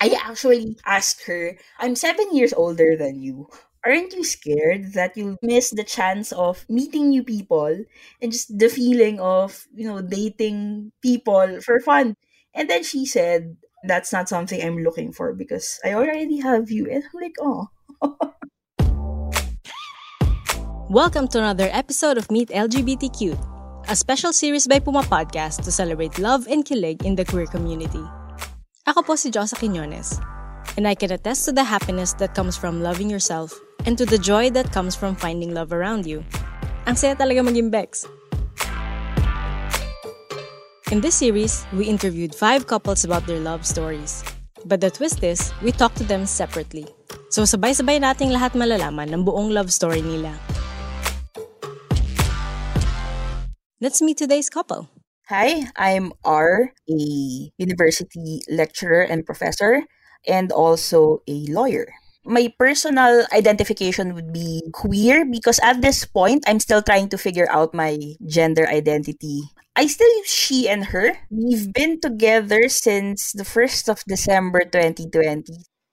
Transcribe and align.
I 0.00 0.14
actually 0.14 0.78
asked 0.86 1.26
her, 1.26 1.58
I'm 1.82 1.98
seven 1.98 2.30
years 2.30 2.54
older 2.54 2.94
than 2.94 3.18
you. 3.18 3.50
Aren't 3.84 4.14
you 4.14 4.22
scared 4.22 4.94
that 4.94 5.16
you'll 5.16 5.34
miss 5.42 5.70
the 5.74 5.82
chance 5.82 6.30
of 6.30 6.64
meeting 6.70 7.10
new 7.10 7.24
people 7.24 7.82
and 8.22 8.30
just 8.30 8.56
the 8.56 8.68
feeling 8.68 9.18
of, 9.18 9.66
you 9.74 9.90
know, 9.90 10.00
dating 10.00 10.92
people 11.02 11.58
for 11.66 11.80
fun? 11.80 12.14
And 12.54 12.70
then 12.70 12.84
she 12.84 13.06
said, 13.06 13.56
That's 13.90 14.12
not 14.12 14.28
something 14.28 14.62
I'm 14.62 14.78
looking 14.86 15.10
for 15.10 15.34
because 15.34 15.80
I 15.82 15.94
already 15.94 16.38
have 16.46 16.70
you. 16.70 16.86
And 16.86 17.02
I'm 17.02 17.18
like, 17.18 17.34
oh. 17.42 17.66
Welcome 20.94 21.26
to 21.34 21.42
another 21.42 21.74
episode 21.74 22.18
of 22.18 22.30
Meet 22.30 22.50
LGBTQ, 22.50 23.34
a 23.90 23.96
special 23.96 24.32
series 24.32 24.68
by 24.68 24.78
Puma 24.78 25.02
Podcast 25.02 25.64
to 25.66 25.72
celebrate 25.74 26.20
love 26.20 26.46
and 26.46 26.64
kilig 26.64 27.02
in 27.02 27.16
the 27.16 27.24
queer 27.24 27.46
community. 27.46 28.06
Ako 28.88 29.04
po 29.04 29.20
si 29.20 29.28
Josa 29.28 29.52
Quiñones, 29.52 30.16
and 30.80 30.88
I 30.88 30.96
can 30.96 31.12
attest 31.12 31.44
to 31.44 31.52
the 31.52 31.60
happiness 31.60 32.16
that 32.24 32.32
comes 32.32 32.56
from 32.56 32.80
loving 32.80 33.12
yourself 33.12 33.52
and 33.84 34.00
to 34.00 34.08
the 34.08 34.16
joy 34.16 34.48
that 34.56 34.72
comes 34.72 34.96
from 34.96 35.12
finding 35.12 35.52
love 35.52 35.76
around 35.76 36.08
you. 36.08 36.24
Ang 36.88 36.96
saya 36.96 37.12
talaga 37.12 37.44
maging 37.44 37.68
Bex. 37.68 38.08
In 40.88 41.04
this 41.04 41.20
series, 41.20 41.68
we 41.76 41.84
interviewed 41.84 42.32
five 42.32 42.64
couples 42.64 43.04
about 43.04 43.28
their 43.28 43.36
love 43.36 43.68
stories. 43.68 44.24
But 44.64 44.80
the 44.80 44.88
twist 44.88 45.20
is, 45.20 45.52
we 45.60 45.68
talked 45.68 46.00
to 46.00 46.08
them 46.08 46.24
separately. 46.24 46.88
So 47.28 47.44
sabay-sabay 47.44 48.00
nating 48.00 48.32
lahat 48.32 48.56
malalaman 48.56 49.12
ng 49.12 49.20
buong 49.20 49.52
love 49.52 49.68
story 49.68 50.00
nila. 50.00 50.32
Let's 53.84 54.00
meet 54.00 54.16
today's 54.16 54.48
couple. 54.48 54.88
Hi, 55.28 55.68
I'm 55.76 56.12
R, 56.24 56.72
a 56.88 57.00
university 57.60 58.40
lecturer 58.48 59.02
and 59.02 59.26
professor, 59.26 59.84
and 60.26 60.50
also 60.50 61.20
a 61.28 61.44
lawyer. 61.52 61.92
My 62.24 62.48
personal 62.58 63.26
identification 63.32 64.14
would 64.14 64.32
be 64.32 64.62
queer 64.72 65.28
because 65.28 65.60
at 65.60 65.82
this 65.82 66.06
point, 66.06 66.44
I'm 66.48 66.60
still 66.60 66.80
trying 66.80 67.10
to 67.10 67.18
figure 67.18 67.46
out 67.52 67.74
my 67.74 68.00
gender 68.24 68.66
identity. 68.66 69.42
I 69.76 69.86
still 69.86 70.08
use 70.16 70.32
she 70.32 70.66
and 70.66 70.86
her. 70.96 71.12
We've 71.30 71.72
been 71.72 72.00
together 72.00 72.68
since 72.68 73.32
the 73.32 73.44
1st 73.44 73.88
of 73.90 74.02
December 74.08 74.64
2020. 74.64 75.44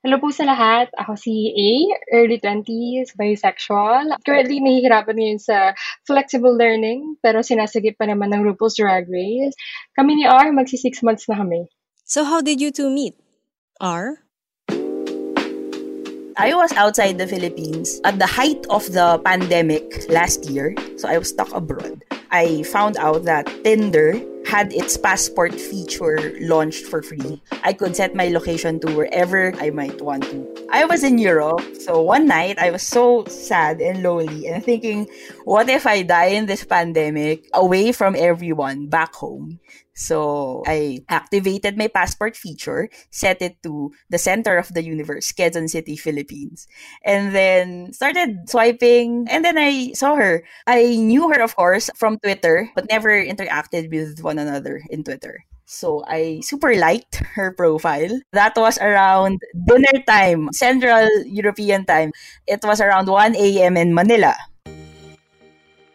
Hello 0.05 0.21
po 0.21 0.29
sa 0.29 0.45
lahat. 0.45 0.93
Ako 1.01 1.17
si 1.17 1.49
A, 1.49 1.69
early 2.13 2.37
20s, 2.37 3.17
bisexual. 3.17 4.13
Currently, 4.21 4.61
nahihirapan 4.61 5.17
ngayon 5.17 5.41
sa 5.41 5.73
flexible 6.05 6.53
learning, 6.53 7.17
pero 7.25 7.41
sinasagip 7.41 7.97
pa 7.97 8.05
naman 8.05 8.29
ng 8.29 8.45
RuPaul's 8.45 8.77
Drag 8.77 9.09
Race. 9.09 9.57
Kami 9.97 10.21
ni 10.21 10.29
R, 10.29 10.53
magsi 10.53 10.77
6 10.77 11.01
months 11.01 11.25
na 11.25 11.41
kami. 11.41 11.65
So 12.05 12.21
how 12.21 12.45
did 12.45 12.61
you 12.61 12.69
two 12.69 12.93
meet? 12.93 13.17
R? 13.81 14.21
I 16.37 16.53
was 16.53 16.69
outside 16.77 17.17
the 17.17 17.25
Philippines 17.25 17.97
at 18.05 18.21
the 18.21 18.29
height 18.29 18.61
of 18.69 18.85
the 18.93 19.17
pandemic 19.25 20.05
last 20.05 20.45
year, 20.45 20.77
so 21.01 21.09
I 21.09 21.17
was 21.17 21.33
stuck 21.33 21.49
abroad. 21.49 22.05
I 22.29 22.61
found 22.69 23.01
out 23.01 23.25
that 23.25 23.49
Tinder 23.65 24.21
had 24.45 24.71
its 24.73 24.97
passport 24.97 25.53
feature 25.59 26.33
launched 26.39 26.85
for 26.85 27.01
free. 27.01 27.41
I 27.63 27.73
could 27.73 27.95
set 27.95 28.15
my 28.15 28.29
location 28.29 28.79
to 28.81 28.93
wherever 28.95 29.53
I 29.59 29.69
might 29.71 30.01
want 30.01 30.23
to. 30.31 30.67
I 30.71 30.85
was 30.85 31.03
in 31.03 31.17
Europe, 31.17 31.61
so 31.79 32.01
one 32.01 32.27
night 32.27 32.59
I 32.59 32.71
was 32.71 32.83
so 32.83 33.25
sad 33.25 33.81
and 33.81 34.03
lonely 34.03 34.47
and 34.47 34.63
thinking, 34.63 35.07
what 35.43 35.69
if 35.69 35.87
I 35.87 36.03
die 36.03 36.37
in 36.37 36.45
this 36.45 36.63
pandemic 36.63 37.49
away 37.53 37.91
from 37.91 38.15
everyone 38.17 38.87
back 38.87 39.13
home? 39.15 39.59
So 39.95 40.63
I 40.67 40.99
activated 41.07 41.77
my 41.77 41.87
passport 41.87 42.35
feature, 42.35 42.89
set 43.11 43.41
it 43.41 43.63
to 43.63 43.91
the 44.09 44.19
center 44.19 44.57
of 44.57 44.73
the 44.73 44.83
universe, 44.83 45.31
Quezon 45.31 45.69
City, 45.69 45.95
Philippines, 45.95 46.67
and 47.03 47.33
then 47.33 47.93
started 47.93 48.49
swiping. 48.49 49.25
And 49.29 49.45
then 49.45 49.57
I 49.57 49.93
saw 49.93 50.15
her. 50.15 50.43
I 50.67 50.99
knew 50.99 51.31
her, 51.31 51.41
of 51.41 51.55
course, 51.55 51.89
from 51.95 52.19
Twitter, 52.19 52.69
but 52.75 52.89
never 52.91 53.09
interacted 53.15 53.89
with 53.89 54.19
one 54.21 54.37
another 54.37 54.83
in 54.89 55.03
Twitter. 55.03 55.45
So 55.65 56.03
I 56.05 56.41
super 56.43 56.75
liked 56.75 57.23
her 57.39 57.55
profile. 57.55 58.19
That 58.33 58.53
was 58.55 58.77
around 58.77 59.41
dinner 59.65 60.03
time, 60.05 60.51
Central 60.51 61.07
European 61.25 61.85
time. 61.85 62.11
It 62.45 62.59
was 62.63 62.81
around 62.81 63.07
1 63.07 63.35
a.m. 63.35 63.77
in 63.77 63.95
Manila 63.95 64.35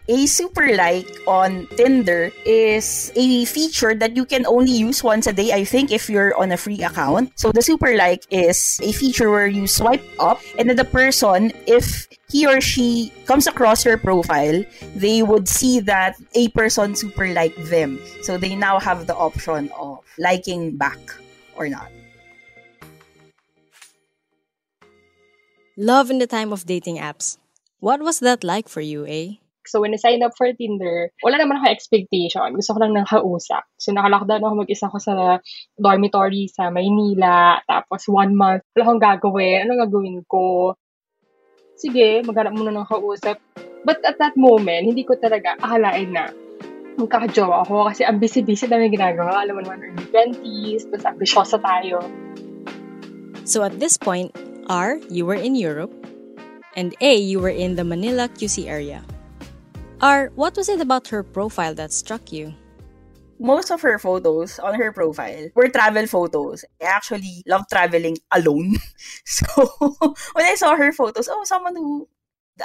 a 0.08 0.26
super 0.26 0.74
like 0.74 1.06
on 1.26 1.66
Tinder 1.76 2.30
is 2.44 3.12
a 3.14 3.44
feature 3.44 3.94
that 3.94 4.16
you 4.16 4.24
can 4.24 4.46
only 4.46 4.72
use 4.72 5.04
once 5.04 5.26
a 5.26 5.32
day, 5.32 5.52
I 5.52 5.64
think, 5.64 5.92
if 5.92 6.08
you're 6.08 6.36
on 6.36 6.52
a 6.52 6.56
free 6.56 6.82
account. 6.82 7.32
So 7.36 7.52
the 7.52 7.62
super 7.62 7.96
like 7.96 8.24
is 8.30 8.80
a 8.82 8.92
feature 8.92 9.30
where 9.30 9.46
you 9.46 9.66
swipe 9.66 10.04
up 10.18 10.40
and 10.58 10.68
then 10.68 10.76
the 10.76 10.84
person, 10.84 11.52
if 11.66 12.08
he 12.28 12.46
or 12.46 12.60
she 12.60 13.12
comes 13.26 13.46
across 13.46 13.84
your 13.84 13.98
profile, 13.98 14.64
they 14.96 15.22
would 15.22 15.48
see 15.48 15.80
that 15.80 16.16
a 16.34 16.48
person 16.48 16.94
super 16.94 17.28
like 17.28 17.54
them. 17.70 18.00
So 18.22 18.38
they 18.38 18.54
now 18.54 18.80
have 18.80 19.06
the 19.06 19.14
option 19.14 19.70
of 19.78 20.00
liking 20.18 20.76
back 20.76 20.98
or 21.54 21.68
not. 21.68 21.90
Love 25.76 26.10
in 26.10 26.18
the 26.18 26.26
time 26.26 26.52
of 26.52 26.66
dating 26.66 26.98
apps. 26.98 27.38
What 27.78 28.00
was 28.00 28.20
that 28.20 28.44
like 28.44 28.68
for 28.68 28.82
you, 28.82 29.06
eh? 29.06 29.40
So 29.68 29.84
when 29.84 29.92
I 29.92 30.00
signed 30.00 30.24
up 30.24 30.32
for 30.36 30.48
Tinder, 30.56 31.12
wala 31.20 31.36
naman 31.36 31.60
ako 31.60 31.68
expectation. 31.68 32.56
Gusto 32.56 32.76
ko 32.76 32.78
lang 32.80 32.96
ng 32.96 33.06
kausap. 33.08 33.68
So 33.76 33.92
nakalockdown 33.92 34.40
ako 34.40 34.54
mag-isa 34.64 34.88
ko 34.88 34.96
sa 34.96 35.38
dormitory 35.76 36.48
sa 36.48 36.72
Maynila. 36.72 37.60
Tapos 37.68 38.08
one 38.08 38.32
month, 38.32 38.64
wala 38.72 38.82
akong 38.88 39.02
gagawin. 39.02 39.68
Ano 39.68 39.80
gagawin 39.84 40.24
ko? 40.24 40.74
Sige, 41.76 42.24
maghanap 42.24 42.56
muna 42.56 42.72
ng 42.72 42.88
kausap. 42.88 43.36
But 43.84 44.04
at 44.04 44.20
that 44.20 44.36
moment, 44.36 44.88
hindi 44.88 45.04
ko 45.08 45.16
talaga 45.16 45.56
akalain 45.56 46.12
na 46.12 46.28
magkakajowa 47.00 47.64
ako 47.64 47.88
kasi 47.88 48.04
ang 48.04 48.20
busy-busy 48.20 48.68
dami 48.68 48.92
ginagawa. 48.92 49.40
Alam 49.40 49.56
mo 49.56 49.62
naman, 49.64 49.80
early 49.80 50.04
20s, 50.12 50.92
tapos 50.92 51.06
ambisyosa 51.08 51.56
tayo. 51.56 52.04
So 53.48 53.64
at 53.64 53.80
this 53.80 53.96
point, 53.96 54.36
R, 54.68 55.00
you 55.08 55.24
were 55.24 55.38
in 55.38 55.56
Europe, 55.56 55.90
and 56.76 56.92
A, 57.00 57.16
you 57.16 57.40
were 57.40 57.52
in 57.52 57.80
the 57.80 57.84
Manila 57.88 58.28
QC 58.28 58.68
area. 58.68 59.00
R, 60.00 60.32
what 60.34 60.56
was 60.56 60.68
it 60.68 60.80
about 60.80 61.08
her 61.08 61.22
profile 61.22 61.74
that 61.74 61.92
struck 61.92 62.32
you? 62.32 62.54
Most 63.38 63.70
of 63.70 63.80
her 63.82 63.98
photos 63.98 64.58
on 64.58 64.74
her 64.74 64.92
profile 64.92 65.48
were 65.54 65.68
travel 65.68 66.06
photos. 66.06 66.64
I 66.80 66.86
actually 66.86 67.42
love 67.46 67.64
traveling 67.70 68.16
alone. 68.32 68.76
So 69.24 69.46
when 70.32 70.46
I 70.46 70.54
saw 70.56 70.76
her 70.76 70.92
photos, 70.92 71.28
oh, 71.30 71.44
someone 71.44 71.76
who 71.76 72.08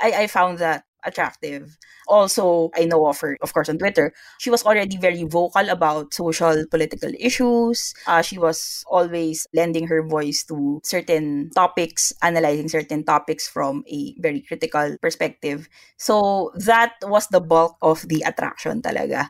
I, 0.02 0.24
I 0.24 0.28
found 0.28 0.60
that 0.60 0.85
attractive. 1.06 1.78
Also, 2.08 2.70
I 2.76 2.86
know 2.86 3.08
of 3.08 3.20
her, 3.20 3.38
of 3.42 3.54
course, 3.54 3.70
on 3.70 3.78
Twitter. 3.78 4.14
She 4.40 4.50
was 4.50 4.64
already 4.66 4.98
very 4.98 5.24
vocal 5.24 5.70
about 5.70 6.14
social 6.14 6.66
political 6.70 7.12
issues. 7.20 7.94
Uh, 8.06 8.22
she 8.22 8.38
was 8.38 8.84
always 8.88 9.48
lending 9.54 9.88
her 9.88 10.04
voice 10.04 10.44
to 10.46 10.82
certain 10.84 11.52
topics, 11.56 12.14
analyzing 12.22 12.70
certain 12.70 13.04
topics 13.04 13.48
from 13.48 13.84
a 13.88 14.16
very 14.20 14.42
critical 14.42 14.98
perspective. 15.02 15.70
So 15.98 16.52
that 16.66 16.94
was 17.04 17.28
the 17.28 17.42
bulk 17.42 17.78
of 17.82 18.08
the 18.08 18.24
attraction 18.26 18.82
talaga. 18.82 19.30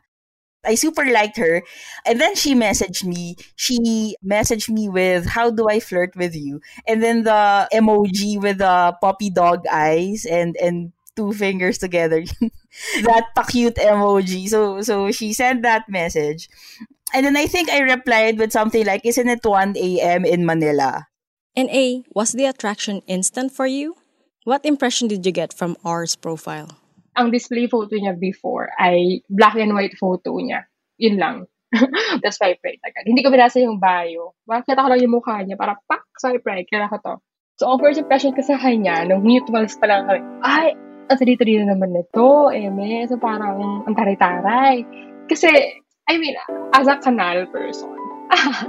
I 0.65 0.75
super 0.75 1.05
liked 1.05 1.37
her. 1.37 1.63
And 2.05 2.19
then 2.19 2.35
she 2.35 2.55
messaged 2.55 3.03
me. 3.05 3.35
She 3.55 4.17
messaged 4.25 4.69
me 4.69 4.89
with, 4.89 5.27
How 5.27 5.51
do 5.51 5.69
I 5.69 5.79
flirt 5.79 6.15
with 6.15 6.35
you? 6.35 6.61
And 6.87 7.03
then 7.03 7.23
the 7.23 7.69
emoji 7.71 8.41
with 8.41 8.57
the 8.57 8.95
puppy 9.01 9.29
dog 9.29 9.65
eyes 9.71 10.25
and, 10.25 10.55
and 10.61 10.91
two 11.15 11.33
fingers 11.33 11.77
together. 11.77 12.23
that 13.07 13.31
cute 13.47 13.79
emoji. 13.79 14.47
So 14.47 14.81
so 14.81 15.11
she 15.11 15.33
sent 15.33 15.63
that 15.63 15.87
message. 15.89 16.49
And 17.13 17.25
then 17.25 17.37
I 17.37 17.47
think 17.47 17.69
I 17.69 17.79
replied 17.79 18.37
with 18.37 18.51
something 18.51 18.85
like, 18.85 19.05
Isn't 19.05 19.29
it 19.29 19.45
1 19.45 19.77
a.m. 19.77 20.25
in 20.25 20.45
Manila? 20.45 21.07
And 21.55 21.69
A, 21.71 22.03
was 22.11 22.33
the 22.33 22.45
attraction 22.45 23.01
instant 23.07 23.53
for 23.53 23.65
you? 23.65 23.95
What 24.43 24.65
impression 24.65 25.07
did 25.07 25.25
you 25.25 25.31
get 25.31 25.53
from 25.53 25.77
R's 25.85 26.15
profile? 26.15 26.75
Ang 27.15 27.31
display 27.31 27.71
photo 27.71 27.95
niya 27.95 28.19
before 28.19 28.75
ay 28.75 29.23
black 29.31 29.55
and 29.55 29.71
white 29.71 29.95
photo 29.95 30.35
niya. 30.43 30.67
Yun 30.99 31.15
lang. 31.15 31.35
Tapos 32.21 32.35
swipe 32.35 32.59
right 32.59 32.81
agad. 32.83 33.07
Hindi 33.07 33.23
ko 33.23 33.31
binasa 33.31 33.63
yung 33.63 33.79
bio. 33.79 34.35
Bakit 34.43 34.75
ako 34.75 34.87
lang 34.91 34.99
yung 34.99 35.15
mukha 35.15 35.39
niya 35.47 35.55
para 35.55 35.79
pak, 35.87 36.03
swipe 36.19 36.43
right. 36.43 36.67
Kaya 36.67 36.91
ko 36.91 36.99
to. 36.99 37.15
So, 37.55 37.71
ang 37.71 37.79
first 37.79 37.95
impression 37.95 38.35
ko 38.35 38.43
sa 38.43 38.59
kanya, 38.59 39.07
nung 39.07 39.23
mutuals 39.23 39.79
pa 39.79 39.87
lang 39.87 40.03
kami, 40.11 40.19
ay, 40.43 40.75
ang 41.05 41.17
talito-talito 41.21 41.65
naman 41.69 41.93
nito, 41.93 42.49
eme. 42.49 43.05
So, 43.05 43.21
parang 43.21 43.85
ang 43.85 43.95
taray-taray. 43.95 44.81
Kasi, 45.29 45.49
I 46.09 46.17
mean, 46.17 46.33
as 46.73 46.89
a 46.89 46.97
canal 46.97 47.45
person, 47.49 47.93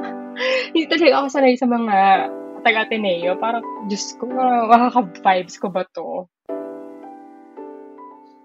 hindi 0.72 0.84
talaga 0.88 1.24
ako 1.24 1.26
sanay 1.32 1.56
sa 1.56 1.68
mga 1.68 1.96
taga-Ateneo. 2.60 3.40
Parang, 3.40 3.64
Diyos 3.88 4.16
ko, 4.20 4.28
makaka-vibes 4.28 5.56
ko 5.56 5.72
ba 5.72 5.88
to? 5.96 6.28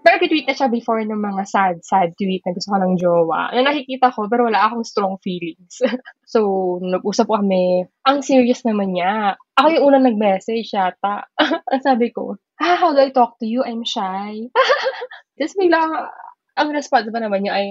Pero 0.02 0.18
nag-tweet 0.18 0.50
na 0.50 0.56
siya 0.58 0.66
before 0.66 0.98
ng 1.06 1.14
mga 1.14 1.42
sad, 1.46 1.76
sad 1.86 2.10
tweet 2.18 2.42
na 2.42 2.50
gusto 2.50 2.74
ko 2.74 2.78
ng 2.80 2.98
jowa. 2.98 3.54
Na 3.54 3.70
nakikita 3.70 4.10
ko, 4.10 4.26
pero 4.26 4.50
wala 4.50 4.66
akong 4.66 4.82
strong 4.82 5.14
feelings. 5.22 5.78
so, 6.32 6.40
nag-usap 6.82 7.30
kami. 7.30 7.86
Ang 8.08 8.18
serious 8.26 8.66
naman 8.66 8.98
niya. 8.98 9.38
Ako 9.54 9.66
yung 9.70 9.84
unang 9.94 10.10
nag-message 10.10 10.74
yata. 10.74 11.30
ang 11.70 11.82
sabi 11.86 12.10
ko, 12.10 12.34
ah, 12.60 12.76
how 12.76 12.92
do 12.92 13.00
I 13.00 13.10
talk 13.10 13.38
to 13.40 13.46
you? 13.46 13.64
I'm 13.64 13.84
shy. 13.84 14.52
Tapos 15.38 15.54
bigla, 15.56 16.10
ang 16.60 16.68
response 16.74 17.08
pa 17.08 17.18
naman 17.22 17.48
niya 17.48 17.54
ay, 17.56 17.66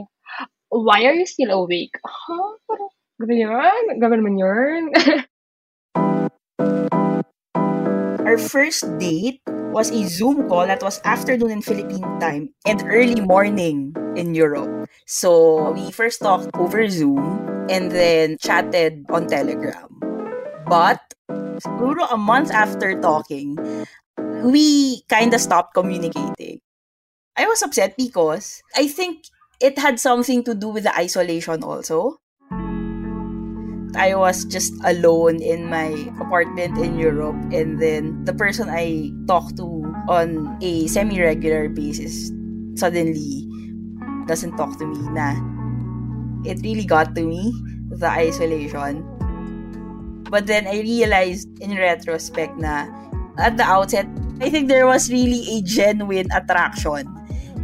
why 0.71 1.05
are 1.05 1.13
you 1.13 1.27
still 1.27 1.51
awake? 1.51 1.93
Huh? 2.01 2.55
Parang, 2.65 2.89
yun? 3.29 4.39
Yun? 4.39 4.83
Our 8.25 8.37
first 8.39 8.87
date 8.95 9.43
was 9.75 9.91
a 9.91 10.07
Zoom 10.07 10.47
call 10.47 10.67
that 10.67 10.81
was 10.83 11.01
afternoon 11.03 11.51
in 11.51 11.61
Philippine 11.61 12.07
time 12.19 12.55
and 12.65 12.79
early 12.87 13.19
morning 13.19 13.91
in 14.15 14.35
Europe. 14.35 14.87
So 15.05 15.71
we 15.71 15.91
first 15.91 16.21
talked 16.21 16.47
over 16.55 16.87
Zoom 16.87 17.43
and 17.67 17.91
then 17.91 18.37
chatted 18.39 19.03
on 19.11 19.27
Telegram. 19.27 19.91
But 20.67 21.01
siguro 21.59 22.07
a 22.07 22.17
month 22.17 22.51
after 22.51 22.95
talking, 22.99 23.59
we 24.43 25.01
kind 25.09 25.33
of 25.33 25.41
stopped 25.41 25.73
communicating. 25.73 26.59
I 27.37 27.45
was 27.47 27.61
upset 27.61 27.95
because 27.97 28.61
I 28.75 28.87
think 28.87 29.25
it 29.59 29.77
had 29.77 29.99
something 29.99 30.43
to 30.43 30.53
do 30.53 30.69
with 30.69 30.83
the 30.83 30.95
isolation 30.95 31.63
also. 31.63 32.17
I 33.95 34.15
was 34.15 34.45
just 34.45 34.73
alone 34.85 35.41
in 35.41 35.67
my 35.67 35.91
apartment 36.19 36.77
in 36.77 36.97
Europe 36.97 37.35
and 37.51 37.81
then 37.81 38.23
the 38.23 38.33
person 38.33 38.69
I 38.69 39.11
talked 39.27 39.57
to 39.57 39.67
on 40.07 40.57
a 40.61 40.87
semi-regular 40.87 41.69
basis 41.69 42.31
suddenly 42.75 43.47
doesn't 44.27 44.55
talk 44.55 44.79
to 44.79 44.87
me 44.87 44.95
na 45.11 45.35
it 46.47 46.63
really 46.63 46.87
got 46.87 47.13
to 47.15 47.23
me 47.27 47.51
the 47.91 48.07
isolation 48.07 49.03
but 50.31 50.47
then 50.47 50.67
I 50.71 50.79
realized 50.79 51.51
in 51.59 51.75
retrospect 51.75 52.55
na 52.55 52.87
at 53.35 53.59
the 53.59 53.67
outset 53.67 54.07
I 54.41 54.49
think 54.49 54.67
there 54.67 54.87
was 54.87 55.11
really 55.11 55.45
a 55.57 55.61
genuine 55.61 56.27
attraction 56.33 57.05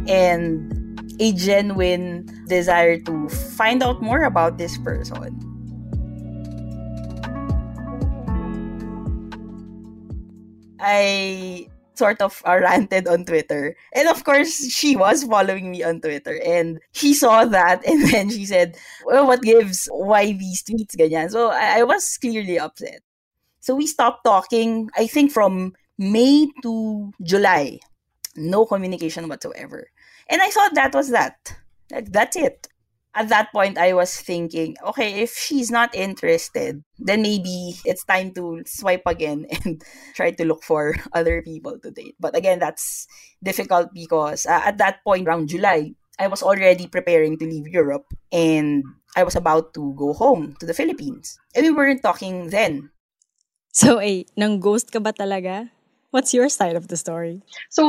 and 0.06 0.72
a 1.18 1.32
genuine 1.32 2.24
desire 2.46 2.98
to 3.00 3.28
find 3.58 3.82
out 3.82 4.00
more 4.00 4.22
about 4.22 4.58
this 4.58 4.78
person 4.78 5.34
I 10.80 11.66
sort 11.94 12.22
of 12.22 12.40
uh, 12.46 12.56
ranted 12.62 13.08
on 13.08 13.24
Twitter. 13.24 13.74
And 13.92 14.08
of 14.08 14.22
course, 14.22 14.70
she 14.70 14.94
was 14.94 15.24
following 15.24 15.70
me 15.70 15.82
on 15.82 16.00
Twitter. 16.00 16.40
And 16.46 16.78
she 16.92 17.12
saw 17.12 17.44
that 17.44 17.84
and 17.84 18.08
then 18.12 18.30
she 18.30 18.46
said, 18.46 18.78
well, 19.04 19.26
what 19.26 19.42
gives? 19.42 19.88
Why 19.90 20.32
these 20.32 20.62
tweets? 20.62 20.96
Ganyan. 20.96 21.30
So 21.30 21.50
I, 21.50 21.80
I 21.80 21.82
was 21.82 22.16
clearly 22.18 22.58
upset. 22.58 23.00
So 23.60 23.74
we 23.74 23.86
stopped 23.86 24.24
talking, 24.24 24.88
I 24.96 25.08
think 25.08 25.32
from 25.32 25.74
May 25.98 26.48
to 26.62 27.12
July. 27.22 27.80
No 28.36 28.64
communication 28.66 29.28
whatsoever. 29.28 29.90
And 30.30 30.40
I 30.40 30.48
thought 30.50 30.74
that 30.74 30.94
was 30.94 31.10
that. 31.10 31.58
Like, 31.90 32.12
that's 32.12 32.36
it 32.36 32.68
at 33.18 33.28
that 33.34 33.50
point 33.50 33.78
I 33.78 33.92
was 33.98 34.14
thinking, 34.14 34.76
okay, 34.86 35.26
if 35.26 35.34
she's 35.34 35.70
not 35.74 35.90
interested, 35.94 36.84
then 36.98 37.22
maybe 37.22 37.74
it's 37.84 38.06
time 38.06 38.30
to 38.38 38.62
swipe 38.66 39.02
again 39.06 39.46
and 39.64 39.82
try 40.14 40.30
to 40.30 40.44
look 40.44 40.62
for 40.62 40.94
other 41.12 41.42
people 41.42 41.78
to 41.82 41.90
date. 41.90 42.14
But 42.20 42.36
again, 42.36 42.58
that's 42.62 43.06
difficult 43.42 43.90
because 43.92 44.46
uh, 44.46 44.62
at 44.64 44.78
that 44.78 45.02
point 45.02 45.26
around 45.26 45.48
July, 45.48 45.98
I 46.18 46.26
was 46.26 46.42
already 46.42 46.86
preparing 46.86 47.38
to 47.38 47.46
leave 47.46 47.66
Europe 47.66 48.06
and 48.30 48.84
I 49.16 49.22
was 49.22 49.34
about 49.34 49.74
to 49.74 49.94
go 49.98 50.12
home 50.12 50.54
to 50.60 50.66
the 50.66 50.74
Philippines. 50.74 51.38
And 51.54 51.66
we 51.66 51.74
weren't 51.74 52.02
talking 52.02 52.50
then. 52.50 52.90
So, 53.72 53.98
eh, 53.98 54.24
nang 54.38 54.58
ghost 54.58 54.90
ka 54.90 54.98
ba 54.98 55.10
talaga? 55.10 55.70
What's 56.10 56.32
your 56.32 56.48
side 56.48 56.76
of 56.76 56.88
the 56.88 56.96
story? 56.96 57.44
So, 57.68 57.84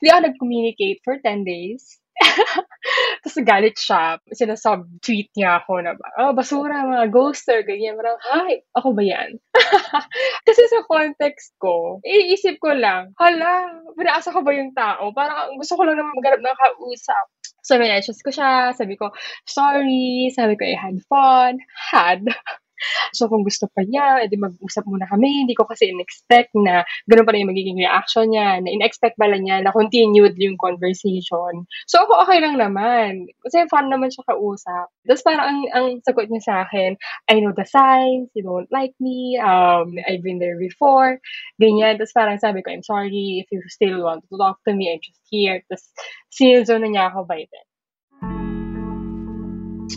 hindi 0.00 0.08
ako 0.08 0.20
nag-communicate 0.24 1.04
for 1.04 1.20
10 1.20 1.44
days. 1.44 2.00
Tapos 3.22 3.38
galit 3.44 3.76
siya. 3.76 4.16
Sinasub-tweet 4.32 5.36
niya 5.36 5.60
ako 5.60 5.84
na, 5.84 5.92
oh, 6.16 6.32
basura, 6.32 6.88
mga 6.88 7.12
ghoster, 7.12 7.60
ganyan. 7.62 8.00
Parang, 8.00 8.16
hi, 8.24 8.64
ako 8.72 8.96
ba 8.96 9.04
yan? 9.04 9.36
Kasi 10.48 10.62
sa 10.72 10.80
context 10.88 11.52
ko, 11.60 12.00
iisip 12.08 12.56
ko 12.56 12.72
lang, 12.72 13.12
hala, 13.20 13.68
pinaasa 13.94 14.32
ko 14.32 14.40
ba 14.40 14.56
yung 14.56 14.72
tao? 14.72 15.12
Parang 15.12 15.60
gusto 15.60 15.76
ko 15.76 15.84
lang 15.84 16.00
naman 16.00 16.16
maghanap 16.16 16.40
ng 16.40 16.58
kausap. 16.58 17.26
So, 17.68 17.76
minessage 17.76 18.24
ko 18.24 18.32
siya. 18.32 18.72
Sabi 18.72 18.96
ko, 18.96 19.12
sorry. 19.44 20.32
Sabi 20.32 20.56
ko, 20.56 20.64
I 20.64 20.72
had 20.72 20.98
fun. 21.04 21.60
Had. 21.92 22.24
So, 23.12 23.26
kung 23.26 23.42
gusto 23.42 23.66
pa 23.72 23.84
niya, 23.84 24.24
edi 24.24 24.36
mag-usap 24.38 24.84
muna 24.86 25.06
kami. 25.08 25.46
Hindi 25.46 25.54
ko 25.54 25.64
kasi 25.66 25.90
in-expect 25.90 26.52
na 26.58 26.82
ganun 27.08 27.26
pa 27.26 27.32
rin 27.34 27.44
yung 27.46 27.52
magiging 27.52 27.78
reaction 27.78 28.32
niya. 28.32 28.62
Na 28.62 28.68
in-expect 28.68 29.16
pala 29.18 29.36
niya 29.38 29.62
na 29.64 29.74
continued 29.74 30.34
yung 30.38 30.58
conversation. 30.60 31.66
So, 31.90 32.04
ako 32.04 32.24
okay 32.26 32.38
lang 32.42 32.60
naman. 32.60 33.28
Kasi 33.44 33.66
fun 33.70 33.90
naman 33.90 34.12
siya 34.12 34.26
kausap. 34.28 34.88
Tapos 35.08 35.22
parang 35.24 35.44
ang, 35.46 35.60
ang 35.72 35.86
sagot 36.04 36.28
niya 36.28 36.42
sa 36.44 36.54
akin, 36.68 37.00
I 37.32 37.40
know 37.40 37.56
the 37.56 37.64
signs, 37.64 38.28
you 38.36 38.44
don't 38.44 38.68
like 38.68 38.92
me, 39.00 39.40
um, 39.40 39.96
I've 40.04 40.22
been 40.22 40.38
there 40.38 40.60
before, 40.60 41.20
ganyan. 41.56 41.96
Tapos 41.96 42.12
parang 42.12 42.38
sabi 42.38 42.60
ko, 42.60 42.70
I'm 42.70 42.84
sorry 42.84 43.44
if 43.44 43.48
you 43.48 43.64
still 43.72 44.04
want 44.04 44.24
to 44.28 44.36
talk 44.36 44.60
to 44.68 44.76
me, 44.76 44.92
I'm 44.92 45.00
just 45.00 45.20
here. 45.32 45.64
Tapos 45.66 45.88
sinilzo 46.28 46.76
na 46.76 46.88
niya 46.92 47.04
ako 47.12 47.24
by 47.24 47.44
then. 47.48 47.66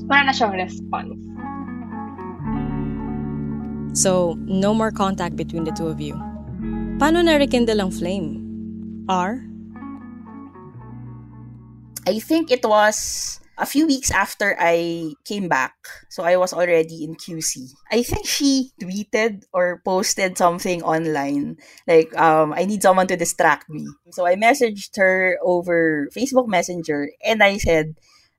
Wala 0.08 0.32
na 0.32 0.34
siyang 0.36 0.56
response. 0.56 1.41
So, 3.94 4.38
no 4.40 4.74
more 4.74 4.92
contact 4.92 5.36
between 5.36 5.64
the 5.64 5.72
two 5.72 5.88
of 5.88 6.00
you. 6.00 6.16
Paano 7.02 7.26
na-rekindle 7.26 7.82
ang 7.82 7.92
flame? 7.92 8.40
R? 9.10 9.44
I 12.08 12.20
think 12.20 12.52
it 12.52 12.66
was 12.66 13.42
a 13.62 13.66
few 13.66 13.86
weeks 13.86 14.10
after 14.10 14.58
I 14.60 15.14
came 15.24 15.48
back. 15.48 15.76
So 16.10 16.24
I 16.24 16.36
was 16.36 16.54
already 16.54 17.04
in 17.04 17.16
QC. 17.16 17.70
I 17.92 18.02
think 18.02 18.26
she 18.26 18.72
tweeted 18.82 19.44
or 19.54 19.82
posted 19.86 20.38
something 20.38 20.82
online 20.82 21.58
like 21.88 22.10
um 22.18 22.54
I 22.58 22.66
need 22.66 22.82
someone 22.82 23.06
to 23.08 23.16
distract 23.16 23.70
me. 23.70 23.86
So 24.12 24.26
I 24.26 24.36
messaged 24.36 24.98
her 24.98 25.38
over 25.46 26.10
Facebook 26.10 26.48
Messenger 26.48 27.14
and 27.24 27.44
I 27.44 27.58
said 27.58 27.96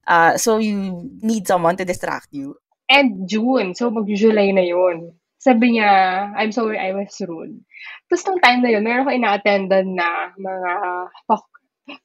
uh 0.06 0.36
so 0.36 0.58
you 0.58 1.08
need 1.22 1.46
someone 1.46 1.76
to 1.78 1.84
distract 1.84 2.28
you. 2.34 2.58
And 2.90 3.28
June, 3.28 3.74
so 3.78 3.90
mag-July 3.90 4.50
na 4.50 4.66
yun. 4.66 5.14
Sabi 5.42 5.74
niya, 5.74 5.90
I'm 6.38 6.54
sorry 6.54 6.78
I 6.78 6.94
was 6.94 7.18
rude. 7.26 7.66
Tapos 8.06 8.22
nung 8.30 8.38
time 8.38 8.62
na 8.62 8.70
yun, 8.70 8.86
meron 8.86 9.02
ko 9.02 9.10
ina-attendan 9.10 9.98
na 9.98 10.30
mga 10.38 10.72
pa- 11.26 11.50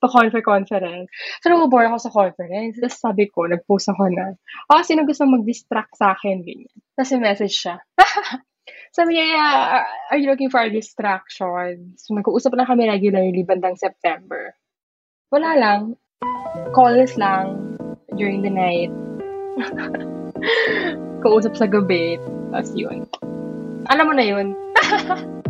pa-confer 0.01 0.41
conference. 0.41 1.05
So, 1.45 1.53
nabobore 1.53 1.85
ako 1.85 1.97
sa 2.01 2.09
conference. 2.09 2.81
Tapos 2.81 2.97
sabi 2.97 3.29
ko, 3.29 3.45
nag-post 3.45 3.93
ako 3.93 4.09
na, 4.09 4.33
oh, 4.73 4.81
sino 4.81 5.05
gusto 5.05 5.29
mag-distract 5.29 5.93
sa 5.93 6.17
akin? 6.17 6.41
Ganyan. 6.41 6.73
Tapos 6.97 7.13
message 7.21 7.55
siya. 7.61 7.77
sabi 8.97 9.09
niya, 9.13 9.25
yeah, 9.37 9.85
are 10.09 10.17
you 10.17 10.25
looking 10.25 10.49
for 10.49 10.65
a 10.65 10.73
distraction? 10.73 11.93
So, 12.01 12.17
nag-uusap 12.17 12.57
na 12.57 12.65
kami 12.65 12.89
regularly 12.89 13.45
bandang 13.45 13.77
September. 13.77 14.57
Wala 15.29 15.53
lang. 15.61 15.81
Calls 16.73 17.13
lang 17.21 17.77
during 18.17 18.41
the 18.41 18.49
night. 18.49 18.89
Kausap 21.17 21.57
sa 21.57 21.65
gabi. 21.65 22.21
Tapos 22.53 22.71
yun. 22.77 23.09
Alam 23.89 24.05
mo 24.05 24.13
na 24.13 24.25
yun. 24.25 24.53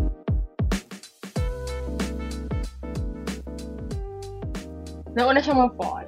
Nauna 5.18 5.42
siya 5.42 5.58
mag-fall. 5.58 6.08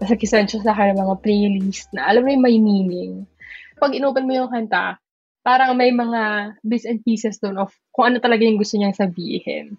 Nasa 0.00 0.16
kisend 0.16 0.48
siya 0.48 0.64
sa 0.64 0.72
akin 0.72 0.96
ng 0.96 1.02
mga 1.04 1.20
playlist 1.20 1.92
na 1.92 2.08
alam 2.08 2.24
mo 2.24 2.32
yung 2.32 2.42
may 2.42 2.56
meaning. 2.56 3.28
Pag 3.76 3.92
inopen 3.92 4.24
mo 4.24 4.32
yung 4.32 4.48
kanta, 4.48 4.96
parang 5.44 5.76
may 5.76 5.92
mga 5.92 6.56
bits 6.64 6.88
and 6.88 7.04
pieces 7.04 7.36
doon 7.38 7.60
of 7.60 7.70
kung 7.92 8.10
ano 8.10 8.18
talaga 8.18 8.42
yung 8.48 8.56
gusto 8.56 8.80
niyang 8.80 8.96
sabihin. 8.96 9.76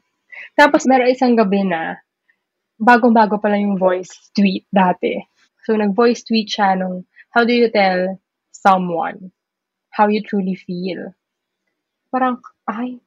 Tapos 0.54 0.86
meron 0.86 1.10
isang 1.10 1.34
gabi 1.34 1.66
na 1.66 2.00
bagong-bago 2.78 3.42
pa 3.42 3.50
lang 3.50 3.66
yung 3.66 3.82
voice 3.82 4.32
tweet 4.38 4.70
dati. 4.70 5.18
So 5.66 5.74
nag-voice 5.74 6.26
tweet 6.26 6.48
siya 6.50 6.78
nung 6.78 7.10
how 7.34 7.42
do 7.42 7.54
you 7.54 7.68
tell 7.74 8.18
someone 8.62 9.34
how 9.92 10.08
you 10.08 10.24
truly 10.24 10.56
feel? 10.56 11.12
Parang, 12.14 12.40
ay, 12.70 13.02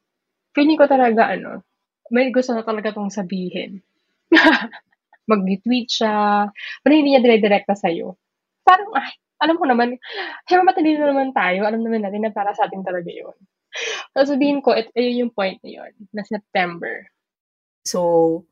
feeling 0.52 0.76
ko 0.76 0.84
talaga, 0.84 1.32
ano, 1.32 1.64
may 2.12 2.28
gusto 2.28 2.52
na 2.52 2.66
talaga 2.66 2.92
tong 2.92 3.08
sabihin. 3.08 3.80
Mag-tweet 5.30 5.88
siya, 5.88 6.46
pero 6.84 6.92
hindi 6.92 7.16
niya 7.16 7.24
dire-direkta 7.24 7.72
sa'yo. 7.72 8.20
Parang, 8.60 8.92
ay, 8.92 9.16
alam 9.40 9.56
ko 9.56 9.64
naman, 9.64 9.96
hey, 10.48 10.60
matalino 10.60 11.08
naman 11.08 11.32
tayo, 11.32 11.64
alam 11.64 11.80
naman 11.80 12.04
natin 12.04 12.28
na 12.28 12.32
para 12.32 12.52
sa 12.52 12.68
atin 12.68 12.84
talaga 12.84 13.08
yun. 13.08 13.36
So, 14.14 14.36
sabihin 14.36 14.62
ko, 14.62 14.76
it, 14.76 14.92
ayun 14.94 15.26
yung 15.26 15.32
point 15.34 15.58
na 15.64 15.70
yun, 15.82 15.92
na 16.14 16.22
September. 16.22 17.08
So, 17.84 18.44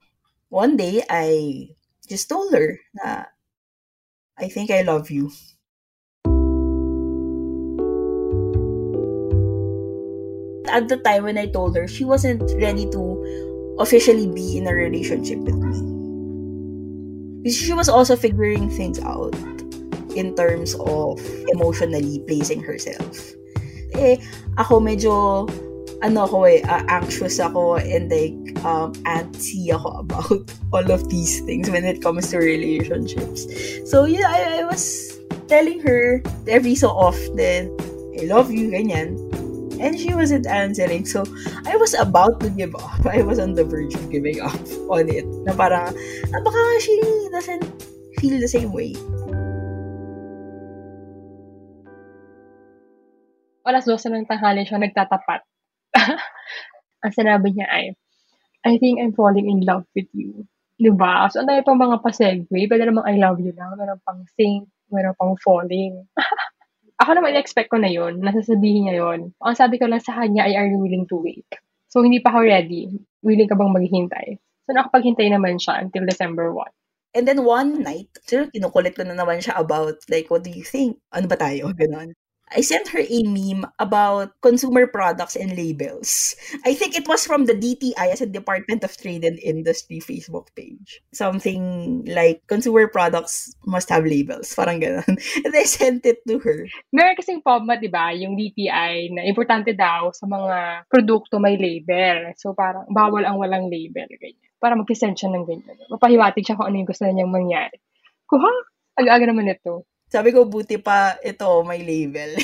one 0.51 0.77
day, 0.77 1.05
I 1.07 1.71
just 2.09 2.29
told 2.29 2.53
her 2.53 2.81
na, 2.97 3.31
I 4.37 4.49
think 4.49 4.73
I 4.73 4.83
love 4.83 5.09
you. 5.13 5.31
At 10.73 10.89
the 10.89 10.97
time 10.97 11.29
when 11.29 11.37
I 11.37 11.47
told 11.47 11.77
her, 11.77 11.87
she 11.87 12.05
wasn't 12.05 12.41
ready 12.57 12.89
to 12.91 13.77
officially 13.79 14.27
be 14.27 14.57
in 14.57 14.67
a 14.67 14.73
relationship 14.73 15.39
with 15.45 15.55
me. 15.61 15.77
She 17.53 17.73
was 17.77 17.89
also 17.89 18.17
figuring 18.17 18.71
things 18.71 18.99
out 19.01 19.37
in 20.17 20.35
terms 20.35 20.75
of 20.81 21.21
emotionally 21.53 22.25
placing 22.27 22.63
herself. 22.63 23.37
Eh, 23.93 24.17
ako 24.57 24.81
medyo, 24.81 25.45
ano 26.01 26.25
ako 26.25 26.49
eh, 26.49 26.65
uh, 26.65 26.81
anxious 26.89 27.37
ako 27.37 27.77
and 27.77 28.09
like, 28.09 28.37
um, 28.65 28.97
antsy 29.05 29.69
ako 29.69 30.09
about 30.09 30.41
all 30.73 30.89
of 30.89 31.05
these 31.13 31.45
things 31.45 31.69
when 31.69 31.85
it 31.85 32.01
comes 32.01 32.33
to 32.33 32.41
relationships. 32.41 33.45
So, 33.85 34.09
yeah, 34.09 34.29
I, 34.29 34.61
I 34.61 34.65
was 34.65 35.13
telling 35.49 35.81
her 35.85 36.25
every 36.49 36.75
so 36.75 36.89
often, 36.89 37.77
I 38.17 38.25
love 38.25 38.49
you, 38.49 38.73
ganyan. 38.73 39.21
And 39.81 39.99
she 39.99 40.13
wasn't 40.13 40.47
answering. 40.47 41.07
So, 41.07 41.25
I 41.65 41.77
was 41.77 41.95
about 41.95 42.41
to 42.41 42.51
give 42.51 42.75
up. 42.75 43.07
I 43.09 43.23
was 43.23 43.39
on 43.39 43.55
the 43.55 43.65
verge 43.65 43.95
of 43.95 44.11
giving 44.11 44.41
up 44.41 44.59
on 44.91 45.09
it. 45.09 45.25
Na 45.47 45.55
parang, 45.55 45.95
ah, 46.33 46.41
baka 46.43 46.61
she 46.81 46.99
doesn't 47.33 47.65
feel 48.21 48.37
the 48.41 48.51
same 48.51 48.73
way. 48.73 48.93
Alas 53.63 53.87
12 53.87 54.11
ng 54.11 54.27
tanghali 54.27 54.67
siya 54.67 54.83
nagtatapat. 54.83 55.41
Ang 57.07 57.13
sinabi 57.15 57.55
niya 57.55 57.67
ay, 57.71 57.95
I 58.67 58.79
think 58.79 58.99
I'm 58.99 59.15
falling 59.15 59.51
in 59.51 59.63
love 59.63 59.87
with 59.95 60.11
you. 60.15 60.47
Diba? 60.83 61.31
So, 61.31 61.43
ang 61.43 61.47
dami 61.51 61.63
pang 61.63 61.79
mga 61.79 62.03
pa-segue. 62.03 62.47
Pwede 62.67 62.83
namang 62.83 63.07
I 63.07 63.15
love 63.15 63.39
you 63.39 63.55
lang. 63.55 63.75
Meron 63.79 64.03
pang 64.03 64.23
think. 64.35 64.67
Meron 64.91 65.15
pang 65.15 65.39
falling. 65.39 66.07
Ako 67.03 67.19
naman, 67.19 67.35
expect 67.35 67.67
ko 67.75 67.83
na 67.83 67.91
yun. 67.91 68.23
Nasasabihin 68.23 68.87
niya 68.87 69.03
yun. 69.03 69.35
Ang 69.43 69.57
sabi 69.59 69.83
ko 69.83 69.91
lang 69.91 69.99
sa 69.99 70.15
kanya 70.15 70.47
ay, 70.47 70.55
are 70.55 70.71
you 70.71 70.79
willing 70.79 71.03
to 71.11 71.19
wait? 71.19 71.51
So, 71.91 72.07
hindi 72.07 72.23
pa 72.23 72.31
ako 72.31 72.47
ready. 72.47 72.95
Willing 73.27 73.51
ka 73.51 73.59
bang 73.59 73.75
maghihintay? 73.75 74.39
So, 74.39 74.71
nakapaghintay 74.71 75.27
naman 75.35 75.59
siya 75.59 75.83
until 75.83 76.07
December 76.07 76.55
1. 76.55 76.63
And 77.19 77.27
then 77.27 77.43
one 77.43 77.83
night, 77.83 78.09
sir, 78.23 78.47
kinukulit 78.55 78.95
ko 78.95 79.03
na 79.03 79.19
naman 79.19 79.43
siya 79.43 79.59
about, 79.59 79.99
like, 80.07 80.31
what 80.31 80.47
do 80.47 80.55
you 80.55 80.63
think? 80.63 81.03
Ano 81.11 81.27
ba 81.27 81.35
tayo? 81.35 81.75
Ganon. 81.75 82.15
I 82.55 82.61
sent 82.61 82.89
her 82.89 83.01
a 83.01 83.23
meme 83.25 83.65
about 83.79 84.37
consumer 84.43 84.87
products 84.87 85.37
and 85.37 85.57
labels. 85.57 86.37
I 86.65 86.75
think 86.75 86.97
it 86.97 87.09
was 87.09 87.27
from 87.27 87.47
the 87.47 87.57
DTI 87.57 88.13
as 88.13 88.21
a 88.21 88.29
Department 88.29 88.85
of 88.85 88.97
Trade 88.97 89.25
and 89.25 89.39
Industry 89.41 90.01
Facebook 90.01 90.53
page. 90.55 91.01
Something 91.13 92.05
like 92.07 92.45
consumer 92.47 92.89
products 92.89 93.55
must 93.65 93.89
have 93.89 94.05
labels. 94.05 94.53
Parang 94.59 94.81
ganun. 94.81 95.17
And 95.45 95.53
I 95.57 95.65
sent 95.65 96.05
it 96.05 96.21
to 96.29 96.39
her. 96.45 96.69
Meron 96.93 97.17
kasing 97.17 97.41
POMA, 97.41 97.81
di 97.81 97.89
ba? 97.89 98.13
Yung 98.13 98.37
DTI 98.37 99.17
na 99.17 99.25
importante 99.25 99.73
daw 99.73 100.13
sa 100.13 100.29
mga 100.29 100.87
produkto 100.93 101.41
may 101.41 101.57
label. 101.57 102.37
So 102.37 102.53
parang 102.53 102.85
bawal 102.93 103.25
ang 103.25 103.41
walang 103.41 103.73
label. 103.73 104.07
Ganyan. 104.21 104.51
Para 104.61 104.77
mag-send 104.77 105.17
siya 105.17 105.33
ng 105.33 105.45
ganyan. 105.49 105.77
Mapahiwatig 105.89 106.45
siya 106.45 106.57
kung 106.61 106.69
ano 106.69 106.77
yung 106.79 106.89
gusto 106.89 107.03
na 107.09 107.17
niyang 107.17 107.33
mangyari. 107.33 107.81
Kuha! 108.29 108.53
Aga-aga 108.93 109.25
naman 109.33 109.49
ito. 109.49 109.89
Sabi 110.13 110.29
ko, 110.29 110.45
buti 110.45 110.77
pa 110.77 111.17
ito, 111.25 111.65
may 111.65 111.81
label. 111.81 112.37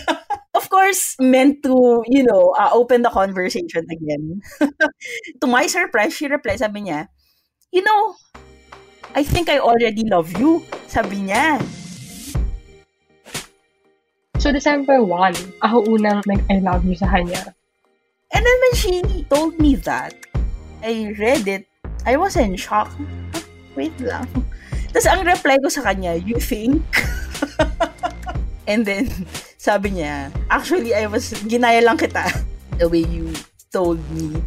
of 0.58 0.64
course, 0.72 1.20
meant 1.20 1.60
to, 1.60 2.00
you 2.08 2.24
know, 2.24 2.56
uh, 2.56 2.72
open 2.72 3.04
the 3.04 3.12
conversation 3.12 3.84
again. 3.92 4.40
to 5.44 5.44
my 5.44 5.68
surprise, 5.68 6.16
she 6.16 6.32
replied, 6.32 6.64
sabi 6.64 6.88
niya, 6.88 7.12
you 7.68 7.84
know, 7.84 8.16
I 9.12 9.20
think 9.20 9.52
I 9.52 9.60
already 9.60 10.08
love 10.08 10.32
you. 10.40 10.64
Sabi 10.88 11.28
niya. 11.28 11.60
So, 14.40 14.48
December 14.48 15.04
1, 15.04 15.60
ako 15.60 16.00
unang 16.00 16.24
nag-I 16.24 16.64
love 16.64 16.88
you 16.88 16.96
sa 16.96 17.12
kanya. 17.12 17.52
And 18.32 18.40
then 18.40 18.56
when 18.64 18.74
she 18.80 18.92
told 19.28 19.60
me 19.60 19.76
that, 19.84 20.16
I 20.80 21.12
read 21.20 21.44
it, 21.44 21.68
I 22.08 22.16
was 22.16 22.40
in 22.40 22.56
shock. 22.56 22.88
Wait 23.76 23.92
lang. 24.00 24.24
Tapos 24.90 25.06
ang 25.06 25.22
reply 25.22 25.56
ko 25.62 25.70
sa 25.70 25.86
kanya, 25.86 26.18
you 26.18 26.38
think? 26.42 26.82
And 28.70 28.82
then, 28.82 29.10
sabi 29.54 29.98
niya, 29.98 30.34
actually, 30.50 30.94
I 30.94 31.06
was, 31.06 31.30
ginaya 31.46 31.82
lang 31.82 31.98
kita 31.98 32.26
the 32.78 32.90
way 32.90 33.06
you 33.06 33.30
told 33.70 34.02
me. 34.10 34.42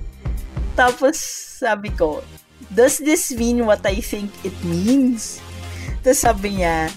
Tapos, 0.75 1.19
sabi 1.63 1.95
ko, 1.95 2.19
does 2.73 2.99
this 2.99 3.31
mean 3.31 3.63
what 3.63 3.85
I 3.87 4.03
think 4.03 4.31
it 4.43 4.55
means? 4.65 5.39
Tapos 6.03 6.19
sabi 6.19 6.59
niya, 6.59 6.91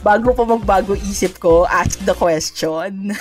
bago 0.00 0.32
pa 0.32 0.48
magbago 0.48 0.96
isip 0.96 1.36
ko, 1.36 1.68
ask 1.68 2.00
the 2.08 2.16
question. 2.16 3.12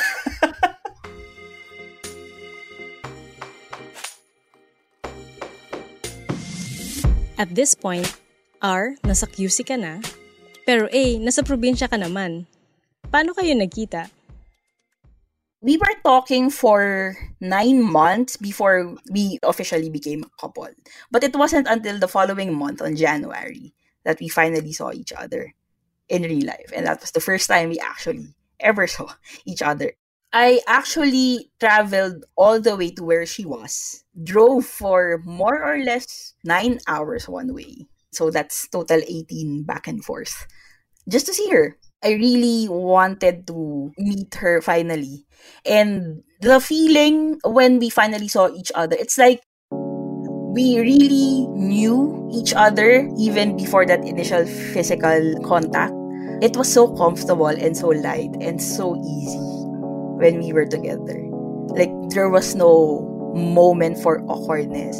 At 7.39 7.55
this 7.55 7.71
point, 7.71 8.07
R, 8.59 8.99
nasa 9.07 9.23
QC 9.23 9.63
ka 9.63 9.79
na, 9.79 10.03
pero 10.67 10.91
A, 10.91 11.03
nasa 11.19 11.43
probinsya 11.47 11.87
ka 11.87 11.95
naman. 11.95 12.43
Paano 13.07 13.31
kayo 13.31 13.55
nagkita? 13.55 14.11
We 15.59 15.75
were 15.75 15.95
talking 16.03 16.51
for 16.51 17.15
nine 17.39 17.83
months 17.83 18.37
before 18.37 18.95
we 19.11 19.39
officially 19.43 19.89
became 19.89 20.23
a 20.23 20.31
couple. 20.39 20.71
But 21.11 21.23
it 21.23 21.35
wasn't 21.35 21.67
until 21.67 21.99
the 21.99 22.07
following 22.07 22.55
month, 22.55 22.81
on 22.81 22.95
January, 22.95 23.75
that 24.03 24.19
we 24.19 24.31
finally 24.31 24.71
saw 24.71 24.91
each 24.91 25.11
other 25.11 25.51
in 26.07 26.23
real 26.23 26.47
life. 26.47 26.71
And 26.71 26.87
that 26.87 27.01
was 27.01 27.11
the 27.11 27.19
first 27.19 27.47
time 27.47 27.69
we 27.69 27.79
actually 27.79 28.31
ever 28.59 28.87
saw 28.87 29.11
each 29.43 29.61
other. 29.61 29.93
I 30.31 30.61
actually 30.67 31.51
traveled 31.59 32.23
all 32.37 32.61
the 32.61 32.75
way 32.77 32.91
to 32.91 33.03
where 33.03 33.25
she 33.25 33.43
was, 33.43 34.03
drove 34.13 34.63
for 34.63 35.19
more 35.25 35.59
or 35.59 35.83
less 35.83 36.35
nine 36.43 36.79
hours 36.87 37.27
one 37.27 37.53
way. 37.53 37.87
So 38.11 38.29
that's 38.31 38.67
total 38.69 39.01
18 39.07 39.63
back 39.63 39.87
and 39.87 40.03
forth. 40.03 40.47
Just 41.07 41.25
to 41.27 41.33
see 41.33 41.49
her. 41.49 41.77
I 42.03 42.11
really 42.15 42.69
wanted 42.69 43.45
to 43.47 43.91
meet 43.97 44.33
her 44.35 44.61
finally. 44.61 45.25
And 45.65 46.23
the 46.39 46.61
feeling 46.61 47.39
when 47.43 47.79
we 47.79 47.89
finally 47.89 48.29
saw 48.29 48.47
each 48.49 48.71
other, 48.73 48.95
it's 48.97 49.17
like 49.17 49.41
we 50.55 50.79
really 50.79 51.47
knew 51.53 52.29
each 52.33 52.53
other 52.53 53.07
even 53.19 53.57
before 53.57 53.85
that 53.85 54.05
initial 54.05 54.45
physical 54.45 55.35
contact. 55.43 55.93
It 56.41 56.55
was 56.55 56.71
so 56.71 56.87
comfortable 56.95 57.47
and 57.51 57.75
so 57.75 57.89
light 57.89 58.31
and 58.39 58.61
so 58.61 58.95
easy 58.95 59.47
when 60.23 60.39
we 60.39 60.53
were 60.53 60.65
together. 60.65 61.19
Like, 61.75 61.91
there 62.15 62.29
was 62.29 62.55
no 62.55 63.05
moment 63.35 64.01
for 64.01 64.23
awkwardness 64.25 64.97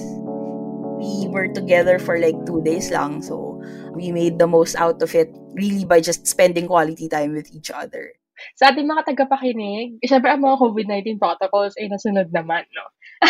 we 1.00 1.32
were 1.32 1.48
together 1.48 1.98
for 1.98 2.20
like 2.20 2.36
two 2.44 2.60
days 2.62 2.92
lang. 2.92 3.24
So, 3.24 3.64
we 3.96 4.12
made 4.12 4.38
the 4.38 4.48
most 4.52 4.76
out 4.76 5.02
of 5.02 5.16
it 5.16 5.32
really 5.56 5.88
by 5.88 6.04
just 6.04 6.28
spending 6.28 6.68
quality 6.68 7.08
time 7.08 7.34
with 7.34 7.48
each 7.56 7.72
other. 7.72 8.20
Sa 8.56 8.72
ating 8.72 8.88
mga 8.88 9.08
tagapakinig, 9.08 10.00
syempre 10.04 10.32
ang 10.32 10.44
mga 10.44 10.60
COVID-19 10.60 11.20
protocols 11.20 11.76
ay 11.76 11.92
nasunod 11.92 12.32
naman, 12.32 12.64
no? 12.72 12.88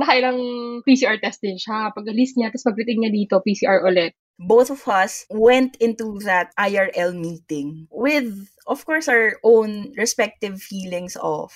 Nakailang 0.00 0.40
PCR 0.84 1.16
test 1.20 1.40
din 1.40 1.56
siya. 1.56 1.92
Pag 1.92 2.08
alis 2.08 2.36
niya, 2.36 2.52
tapos 2.52 2.68
pagdating 2.68 3.00
niya 3.00 3.12
dito, 3.12 3.40
PCR 3.40 3.80
ulit. 3.84 4.12
Both 4.40 4.72
of 4.72 4.80
us 4.88 5.28
went 5.28 5.76
into 5.80 6.16
that 6.24 6.52
IRL 6.56 7.12
meeting 7.12 7.88
with, 7.92 8.48
of 8.64 8.84
course, 8.88 9.08
our 9.08 9.36
own 9.44 9.92
respective 9.96 10.60
feelings 10.60 11.16
of 11.20 11.52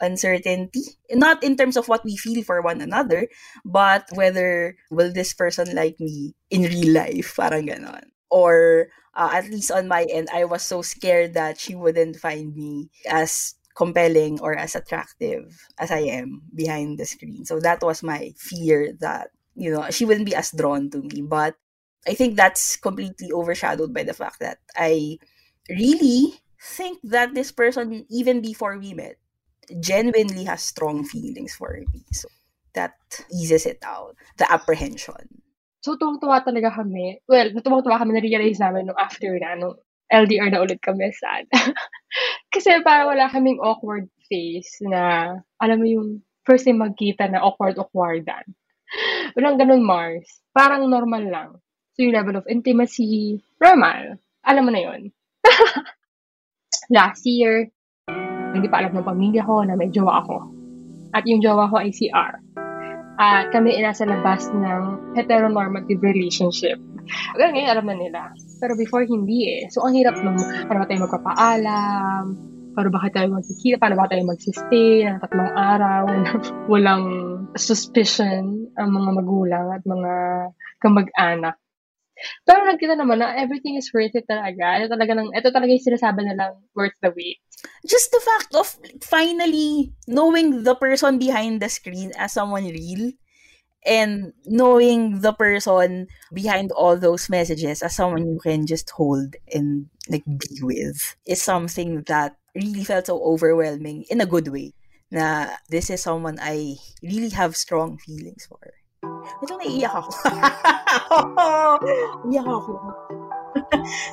uncertainty. 0.00 0.82
Not 1.12 1.42
in 1.44 1.56
terms 1.56 1.76
of 1.76 1.88
what 1.88 2.04
we 2.04 2.16
feel 2.16 2.42
for 2.42 2.62
one 2.62 2.80
another 2.80 3.28
but 3.64 4.08
whether 4.14 4.76
will 4.90 5.12
this 5.12 5.34
person 5.34 5.74
like 5.74 5.98
me 6.00 6.34
in 6.50 6.62
real 6.62 6.94
life? 6.94 7.36
Parang 7.36 7.66
ganon. 7.66 8.10
Or 8.30 8.88
uh, 9.14 9.30
at 9.32 9.50
least 9.50 9.70
on 9.70 9.88
my 9.88 10.06
end 10.10 10.28
I 10.32 10.44
was 10.44 10.62
so 10.62 10.82
scared 10.82 11.34
that 11.34 11.58
she 11.58 11.74
wouldn't 11.74 12.16
find 12.16 12.54
me 12.54 12.90
as 13.08 13.54
compelling 13.76 14.40
or 14.40 14.56
as 14.56 14.74
attractive 14.74 15.56
as 15.78 15.90
I 15.90 16.00
am 16.00 16.42
behind 16.54 16.98
the 16.98 17.06
screen. 17.06 17.44
So 17.44 17.60
that 17.60 17.82
was 17.82 18.02
my 18.02 18.32
fear 18.36 18.92
that 19.00 19.30
you 19.54 19.70
know 19.70 19.88
she 19.90 20.04
wouldn't 20.04 20.26
be 20.26 20.34
as 20.34 20.50
drawn 20.52 20.90
to 20.90 20.98
me. 21.00 21.22
But 21.22 21.56
I 22.06 22.14
think 22.14 22.36
that's 22.36 22.76
completely 22.76 23.30
overshadowed 23.32 23.92
by 23.92 24.04
the 24.04 24.14
fact 24.14 24.40
that 24.40 24.58
I 24.76 25.18
really 25.68 26.40
think 26.60 26.98
that 27.04 27.34
this 27.34 27.52
person, 27.52 28.06
even 28.10 28.40
before 28.40 28.78
we 28.78 28.94
met, 28.94 29.16
genuinely 29.78 30.44
has 30.44 30.62
strong 30.62 31.04
feelings 31.04 31.54
for 31.54 31.78
me. 31.94 32.02
So 32.10 32.28
that 32.74 32.94
eases 33.30 33.66
it 33.66 33.82
out, 33.84 34.16
the 34.38 34.50
apprehension. 34.50 35.42
So, 35.80 35.96
tuwang-tuwa 35.96 36.44
talaga 36.44 36.76
kami. 36.76 37.24
Well, 37.24 37.56
tuwang-tuwa 37.56 37.96
kami 37.96 38.12
na-realize 38.12 38.60
namin 38.60 38.92
nung 38.92 39.00
after 39.00 39.32
na, 39.40 39.56
nung 39.56 39.80
LDR 40.12 40.52
na 40.52 40.60
ulit 40.60 40.82
kami 40.84 41.08
sad. 41.16 41.48
Kasi 42.52 42.84
para 42.84 43.08
wala 43.08 43.32
kaming 43.32 43.62
awkward 43.64 44.12
face 44.28 44.76
na, 44.84 45.34
alam 45.56 45.78
mo 45.80 45.86
yung 45.88 46.08
first 46.44 46.68
time 46.68 46.84
magkita 46.84 47.32
na 47.32 47.40
awkward-awkwardan. 47.40 48.44
Walang 49.38 49.56
ganun, 49.56 49.80
Mars. 49.80 50.28
Parang 50.52 50.84
normal 50.84 51.24
lang. 51.24 51.50
So, 51.96 52.04
yung 52.04 52.12
level 52.12 52.36
of 52.36 52.50
intimacy, 52.50 53.40
normal. 53.56 54.20
Alam 54.44 54.68
mo 54.68 54.70
na 54.76 54.82
yun. 54.84 55.00
Last 56.96 57.24
year, 57.24 57.72
hindi 58.54 58.66
pa 58.66 58.82
alam 58.82 58.94
ng 58.96 59.06
pamilya 59.06 59.42
ko 59.46 59.62
na 59.62 59.74
may 59.78 59.90
jowa 59.90 60.24
ako. 60.24 60.36
At 61.10 61.26
yung 61.26 61.42
jowa 61.42 61.70
ko 61.70 61.82
ay 61.82 61.90
si 61.90 62.06
R 62.10 62.38
at 63.20 63.52
kami 63.52 63.76
ay 63.76 63.84
nasa 63.84 64.08
labas 64.08 64.48
ng 64.48 65.12
heteronormative 65.12 66.00
relationship. 66.00 66.80
Hanggang 67.36 67.52
ngayon, 67.52 67.70
alam 67.76 67.86
na 67.92 67.96
nila. 68.00 68.20
Pero 68.64 68.72
before, 68.80 69.04
hindi 69.04 69.60
eh. 69.60 69.68
So, 69.68 69.84
ang 69.84 69.92
hirap 69.92 70.16
nung, 70.24 70.40
paano 70.40 70.80
ba 70.80 70.88
tayo 70.88 71.04
magpapaalam, 71.04 72.24
paano 72.72 72.88
ba 72.88 73.12
tayo 73.12 73.28
magkikita, 73.36 73.76
paano 73.76 74.00
ba 74.00 74.08
tayo 74.08 74.24
magsistay 74.24 75.04
ng 75.04 75.20
tatlong 75.20 75.52
araw, 75.52 76.08
walang 76.72 77.04
suspicion 77.60 78.72
ang 78.80 78.88
mga 78.88 79.10
magulang 79.20 79.66
at 79.68 79.84
mga 79.84 80.12
kamag-anak. 80.80 81.60
Pero 82.44 82.64
nagkita 82.64 82.96
naman 82.96 83.20
na 83.20 83.36
everything 83.36 83.76
is 83.76 83.88
worth 83.92 84.14
it 84.14 84.28
talaga. 84.28 84.84
Ito 84.84 84.92
talaga, 84.92 85.12
ng, 85.16 85.32
ito 85.32 85.48
talaga 85.52 85.70
yung 85.72 85.86
sinasabi 85.88 86.20
lang 86.26 86.56
worth 86.76 86.96
the 87.00 87.12
wait. 87.16 87.40
Just 87.84 88.12
the 88.12 88.22
fact 88.24 88.52
of 88.56 88.66
finally 89.04 89.92
knowing 90.08 90.64
the 90.64 90.74
person 90.74 91.20
behind 91.20 91.60
the 91.60 91.68
screen 91.68 92.12
as 92.16 92.32
someone 92.32 92.68
real 92.68 93.12
and 93.86 94.32
knowing 94.44 95.20
the 95.20 95.32
person 95.32 96.06
behind 96.32 96.72
all 96.72 96.96
those 96.96 97.28
messages 97.28 97.82
as 97.82 97.96
someone 97.96 98.28
you 98.28 98.38
can 98.40 98.66
just 98.66 98.90
hold 98.90 99.36
and 99.54 99.88
like 100.08 100.24
be 100.24 100.60
with 100.60 101.16
is 101.26 101.40
something 101.40 102.02
that 102.04 102.36
really 102.54 102.84
felt 102.84 103.06
so 103.06 103.22
overwhelming 103.22 104.04
in 104.10 104.20
a 104.20 104.26
good 104.26 104.48
way. 104.48 104.72
Na 105.10 105.48
this 105.68 105.90
is 105.90 106.02
someone 106.02 106.38
I 106.40 106.76
really 107.02 107.30
have 107.30 107.56
strong 107.56 107.98
feelings 107.98 108.46
for. 108.46 108.60
Ito 109.42 109.56
naiiyak 109.58 109.94
ako. 109.96 110.10
Ako. 112.40 112.74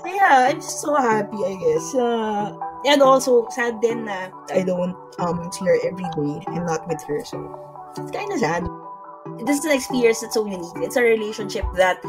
yeah, 0.05 0.49
I'm 0.49 0.61
so 0.61 0.95
happy, 0.95 1.37
I 1.37 1.55
guess. 1.57 1.95
Uh, 1.95 2.57
and 2.85 3.01
also, 3.01 3.47
sad 3.49 3.81
na 3.81 4.29
I 4.53 4.63
don't 4.63 4.95
um, 5.19 5.49
see 5.51 5.65
her 5.65 5.77
every 5.85 6.05
day. 6.17 6.41
I'm 6.47 6.65
not 6.65 6.87
with 6.87 7.01
her, 7.09 7.23
so 7.25 7.37
it's 7.97 8.11
kind 8.11 8.31
of 8.31 8.39
sad. 8.39 8.65
This 9.43 9.59
is 9.59 9.65
an 9.65 9.75
experience 9.75 10.21
that's 10.21 10.33
so 10.33 10.45
unique. 10.45 10.77
It's 10.77 10.95
a 10.95 11.03
relationship 11.03 11.65
that 11.75 11.99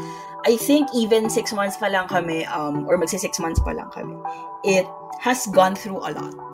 I 0.45 0.57
think 0.57 0.89
even 0.95 1.29
six 1.29 1.51
months 1.53 1.77
pa 1.77 1.87
lang 1.87 2.07
kami, 2.07 2.45
um, 2.45 2.87
or 2.87 2.97
magsi 2.97 3.19
six 3.19 3.39
months 3.39 3.59
pa 3.59 3.71
lang 3.71 3.89
kami, 3.91 4.17
it 4.63 4.87
has 5.19 5.45
gone 5.51 5.75
through 5.75 5.99
a 5.99 6.13
lot. 6.15 6.53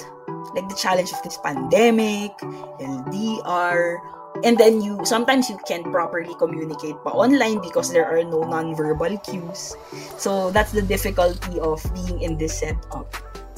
Like 0.55 0.67
the 0.72 0.79
challenge 0.79 1.12
of 1.12 1.22
this 1.22 1.38
pandemic, 1.38 2.34
LDR, 2.79 4.00
and 4.43 4.57
then 4.57 4.81
you 4.81 4.99
sometimes 5.05 5.49
you 5.49 5.57
can't 5.67 5.85
properly 5.91 6.33
communicate 6.35 6.97
pa 7.03 7.11
online 7.13 7.61
because 7.61 7.91
there 7.91 8.05
are 8.05 8.23
no 8.23 8.43
non-verbal 8.43 9.17
cues. 9.23 9.75
So 10.17 10.51
that's 10.51 10.71
the 10.71 10.81
difficulty 10.81 11.59
of 11.59 11.79
being 11.93 12.21
in 12.21 12.37
this 12.37 12.59
setup. 12.59 13.07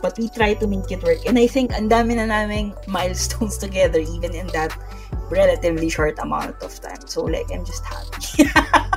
But 0.01 0.17
we 0.22 0.29
try 0.29 0.53
to 0.53 0.67
make 0.67 0.91
it 0.93 1.01
work. 1.01 1.25
And 1.25 1.39
I 1.41 1.50
think 1.50 1.74
ang 1.74 1.89
dami 1.89 2.22
na 2.22 2.29
naming 2.29 2.77
milestones 2.86 3.57
together 3.63 4.00
even 4.00 4.35
in 4.35 4.46
that 4.53 4.75
relatively 5.33 5.90
short 5.90 6.20
amount 6.20 6.61
of 6.61 6.74
time. 6.81 7.01
So 7.09 7.25
like 7.25 7.50
I'm 7.50 7.66
just 7.66 7.81
happy 7.81 8.46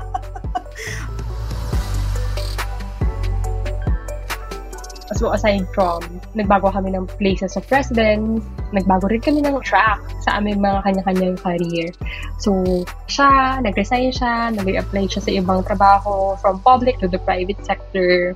So 5.21 5.37
aside 5.37 5.69
from 5.77 6.01
nagbago 6.33 6.73
kami 6.73 6.97
ng 6.97 7.05
places 7.21 7.53
of 7.61 7.69
residence, 7.69 8.41
nagbago 8.73 9.05
rin 9.13 9.21
kami 9.21 9.45
ng 9.45 9.61
track 9.61 10.01
sa 10.25 10.41
aming 10.41 10.65
mga 10.65 10.81
kanya-kanyang 10.81 11.37
career. 11.37 11.93
So 12.41 12.65
siya, 13.05 13.61
nag-resign 13.61 14.17
siya, 14.17 14.49
nag-apply 14.57 15.13
siya 15.13 15.21
sa 15.21 15.29
ibang 15.37 15.61
trabaho 15.69 16.41
from 16.41 16.65
public 16.65 16.97
to 17.05 17.07
the 17.13 17.21
private 17.21 17.61
sector. 17.69 18.33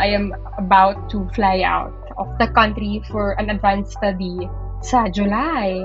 I 0.00 0.08
am 0.16 0.32
about 0.56 1.12
to 1.12 1.28
fly 1.36 1.60
out 1.68 1.92
of 2.16 2.32
the 2.40 2.48
country 2.48 3.04
for 3.12 3.36
an 3.36 3.52
advanced 3.52 4.00
study 4.00 4.48
sa 4.80 5.04
July. 5.12 5.84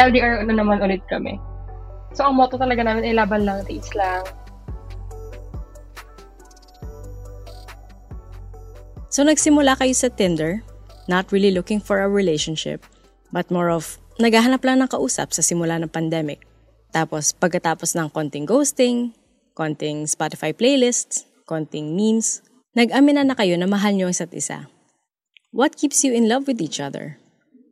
LDR 0.00 0.40
na 0.48 0.56
naman 0.56 0.80
ulit 0.80 1.04
kami. 1.12 1.36
So, 2.16 2.24
ang 2.24 2.40
motto 2.40 2.56
talaga 2.56 2.80
namin 2.80 3.04
ay 3.04 3.12
laban 3.12 3.44
lang, 3.44 3.60
taste 3.68 3.92
lang. 3.92 4.24
So 9.14 9.22
nagsimula 9.22 9.78
kayo 9.78 9.94
sa 9.94 10.10
Tinder, 10.10 10.58
not 11.06 11.30
really 11.30 11.54
looking 11.54 11.78
for 11.78 12.02
a 12.02 12.10
relationship, 12.10 12.82
but 13.30 13.46
more 13.46 13.70
of 13.70 13.94
naghahanap 14.18 14.66
lang 14.66 14.82
ng 14.82 14.90
kausap 14.90 15.30
sa 15.30 15.38
simula 15.38 15.78
ng 15.78 15.86
pandemic. 15.86 16.42
Tapos 16.90 17.30
pagkatapos 17.30 17.94
ng 17.94 18.10
konting 18.10 18.42
ghosting, 18.42 19.14
konting 19.54 20.10
Spotify 20.10 20.50
playlists, 20.50 21.30
konting 21.46 21.94
memes, 21.94 22.42
nag-amina 22.74 23.22
na 23.22 23.38
kayo 23.38 23.54
na 23.54 23.70
mahal 23.70 23.94
niyo 23.94 24.10
isa't 24.10 24.34
isa. 24.34 24.66
What 25.54 25.78
keeps 25.78 26.02
you 26.02 26.10
in 26.10 26.26
love 26.26 26.50
with 26.50 26.58
each 26.58 26.82
other? 26.82 27.22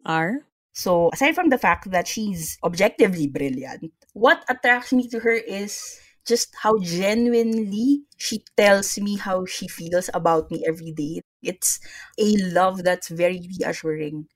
R? 0.06 0.46
So, 0.78 1.10
aside 1.10 1.34
from 1.34 1.50
the 1.50 1.58
fact 1.58 1.90
that 1.90 2.06
she's 2.06 2.54
objectively 2.62 3.26
brilliant, 3.26 3.90
what 4.14 4.46
attracts 4.46 4.94
me 4.94 5.10
to 5.10 5.18
her 5.26 5.34
is 5.34 5.98
just 6.22 6.54
how 6.62 6.78
genuinely 6.78 8.06
she 8.14 8.46
tells 8.54 8.94
me 9.02 9.18
how 9.18 9.42
she 9.42 9.66
feels 9.66 10.06
about 10.14 10.46
me 10.54 10.62
every 10.62 10.94
day. 10.94 11.18
It's 11.42 11.80
a 12.18 12.36
love 12.54 12.84
that's 12.84 13.08
very 13.08 13.48
reassuring. 13.58 14.28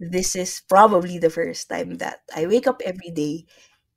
This 0.00 0.36
is 0.36 0.62
probably 0.68 1.18
the 1.18 1.30
first 1.30 1.68
time 1.68 1.96
that 1.98 2.20
I 2.34 2.46
wake 2.46 2.66
up 2.66 2.82
every 2.84 3.10
day 3.10 3.46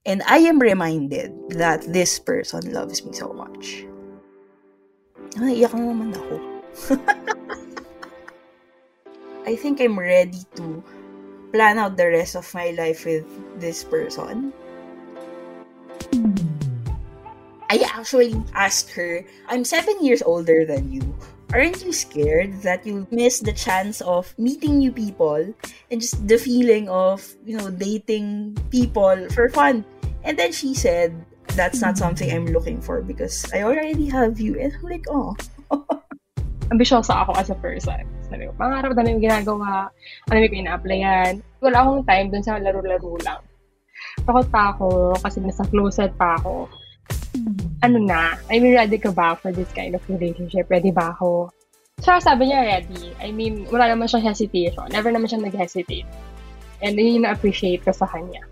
and 0.06 0.24
I 0.24 0.40
am 0.40 0.60
reminded 0.60 1.32
that 1.60 1.84
this 1.92 2.20
person 2.20 2.72
loves 2.72 3.04
me 3.04 3.14
so 3.14 3.34
much. 3.34 3.86
I 9.46 9.56
think 9.56 9.82
I'm 9.82 10.00
ready 10.00 10.40
to 10.56 10.84
plan 11.52 11.78
out 11.80 11.98
the 11.98 12.08
rest 12.08 12.36
of 12.36 12.52
my 12.54 12.72
life 12.72 13.06
with 13.06 13.26
this 13.60 13.84
person. 13.84 14.54
I 17.70 17.86
actually 17.86 18.34
asked 18.54 18.90
her, 18.94 19.26
I'm 19.48 19.64
seven 19.64 20.04
years 20.04 20.22
older 20.22 20.66
than 20.66 20.92
you. 20.92 21.06
Aren't 21.50 21.82
you 21.82 21.90
scared 21.90 22.62
that 22.62 22.86
you 22.86 23.10
miss 23.10 23.42
the 23.42 23.54
chance 23.54 24.06
of 24.06 24.38
meeting 24.38 24.78
new 24.78 24.94
people 24.94 25.50
and 25.90 25.98
just 25.98 26.22
the 26.30 26.38
feeling 26.38 26.86
of, 26.94 27.26
you 27.42 27.58
know, 27.58 27.74
dating 27.74 28.54
people 28.70 29.18
for 29.34 29.50
fun? 29.50 29.82
And 30.22 30.38
then 30.38 30.54
she 30.54 30.78
said, 30.78 31.10
that's 31.58 31.82
not 31.82 31.98
something 31.98 32.30
I'm 32.30 32.46
looking 32.54 32.78
for 32.78 33.02
because 33.02 33.50
I 33.50 33.66
already 33.66 34.06
have 34.14 34.38
you. 34.38 34.62
And 34.62 34.78
I'm 34.78 34.86
like, 34.86 35.10
oh. 35.10 35.34
Ambisyosa 36.70 37.26
ako 37.26 37.34
as 37.34 37.50
a 37.50 37.58
person. 37.58 38.06
Sabi 38.30 38.46
ko, 38.46 38.54
pangarap 38.54 38.94
na 38.94 39.10
yung 39.10 39.26
ginagawa, 39.26 39.90
ano 40.30 40.38
yung 40.38 40.54
ina-applyan. 40.54 41.42
Wala 41.66 41.82
akong 41.82 42.06
time 42.06 42.30
dun 42.30 42.46
sa 42.46 42.62
laro-laro 42.62 43.18
lang. 43.26 43.42
Takot 44.22 44.46
pa 44.54 44.78
ako 44.78 45.18
kasi 45.18 45.42
nasa 45.42 45.66
closet 45.66 46.14
pa 46.14 46.38
ako 46.38 46.70
ano 47.84 47.98
na, 48.00 48.36
I 48.52 48.60
mean, 48.60 48.76
ready 48.76 49.00
ka 49.00 49.12
ba 49.12 49.36
for 49.40 49.52
this 49.52 49.72
kind 49.72 49.96
of 49.96 50.04
relationship? 50.10 50.68
Ready 50.68 50.92
ba 50.92 51.16
ako? 51.16 51.52
So, 52.00 52.16
sabi 52.20 52.52
niya 52.52 52.64
ready. 52.64 53.12
I 53.20 53.32
mean, 53.32 53.68
wala 53.68 53.92
naman 53.92 54.08
siyang 54.08 54.32
hesitation. 54.32 54.88
Never 54.92 55.12
naman 55.12 55.28
siya 55.28 55.44
nag-hesitate. 55.44 56.08
And 56.80 56.96
yun 56.96 57.20
yung 57.20 57.26
na-appreciate 57.28 57.84
ko 57.84 57.92
sa 57.92 58.08
kanya. 58.08 58.44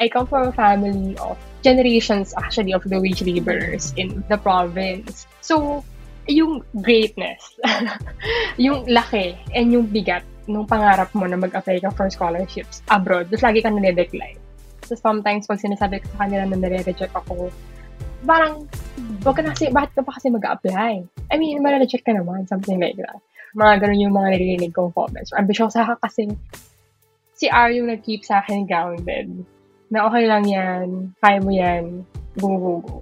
I 0.00 0.08
come 0.08 0.24
from 0.24 0.48
a 0.48 0.54
family 0.56 1.12
of 1.20 1.36
generations 1.60 2.32
actually 2.32 2.72
of 2.72 2.80
the 2.88 2.96
wage 2.96 3.20
laborers 3.20 3.92
in 4.00 4.24
the 4.32 4.40
province. 4.40 5.28
So, 5.44 5.84
yung 6.24 6.64
greatness, 6.80 7.44
yung 8.56 8.88
laki, 8.88 9.36
and 9.52 9.68
yung 9.68 9.92
bigat 9.92 10.24
nung 10.48 10.64
pangarap 10.64 11.12
mo 11.12 11.28
na 11.28 11.36
mag-apply 11.36 11.84
ka 11.84 11.92
for 11.92 12.08
scholarships 12.08 12.80
abroad, 12.88 13.28
tapos 13.28 13.44
lagi 13.44 13.60
ka 13.60 13.68
na-decline. 13.68 14.40
So, 14.88 14.96
sometimes 14.96 15.44
pag 15.44 15.60
sinasabi 15.60 16.00
ko 16.00 16.08
sa 16.16 16.24
kanila 16.24 16.48
na 16.48 16.56
nare-reject 16.56 17.12
ako, 17.12 17.52
parang, 18.24 18.68
wag 19.24 19.34
ka 19.36 19.42
na 19.44 19.52
kasi, 19.52 19.72
bakit 19.72 19.92
ka 19.96 20.02
pa 20.04 20.12
kasi 20.16 20.32
mag-apply? 20.32 21.04
I 21.30 21.34
mean, 21.36 21.60
mara-reject 21.64 22.04
ka 22.04 22.12
naman, 22.12 22.48
something 22.48 22.80
like 22.80 22.96
that. 23.00 23.20
Mga 23.56 23.72
ganun 23.82 24.04
yung 24.04 24.14
mga 24.14 24.28
naririnig 24.36 24.72
kong 24.72 24.94
comments. 24.94 25.34
Ambisyosa 25.34 25.82
ka 25.86 25.94
kasi 25.98 26.30
si 27.34 27.48
R 27.48 27.72
yung 27.72 27.88
nag-keep 27.88 28.22
sa 28.22 28.44
akin 28.44 28.68
grounded. 28.68 29.32
Na 29.90 30.06
okay 30.06 30.24
lang 30.28 30.46
yan, 30.46 31.10
kaya 31.18 31.38
mo 31.42 31.50
yan, 31.50 32.06
go, 32.38 32.54
go, 32.56 32.72
go. 32.84 32.96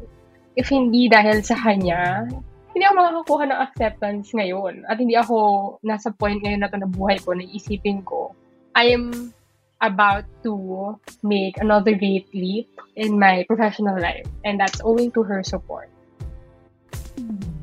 If 0.57 0.73
hindi 0.73 1.07
dahil 1.07 1.45
sa 1.45 1.55
kanya, 1.55 2.27
hindi 2.73 2.85
ako 2.87 2.95
makakakuha 2.95 3.45
ng 3.51 3.61
acceptance 3.61 4.27
ngayon. 4.33 4.87
At 4.87 5.03
hindi 5.03 5.19
ako 5.19 5.37
nasa 5.83 6.15
point 6.15 6.39
ngayon 6.41 6.63
na 6.63 6.71
to 6.71 6.79
na 6.79 6.89
buhay 6.89 7.19
ko 7.21 7.35
na 7.35 7.45
isipin 7.45 8.01
ko, 8.07 8.33
I 8.79 8.95
am 8.95 9.35
about 9.81 10.25
to 10.43 10.99
make 11.23 11.59
another 11.59 11.95
great 11.95 12.27
leap 12.35 12.69
in 12.97 13.19
my 13.19 13.45
professional 13.47 14.01
life. 14.01 14.27
And 14.45 14.59
that's 14.59 14.81
owing 14.83 15.13
to 15.13 15.23
her 15.23 15.43
support. 15.43 15.91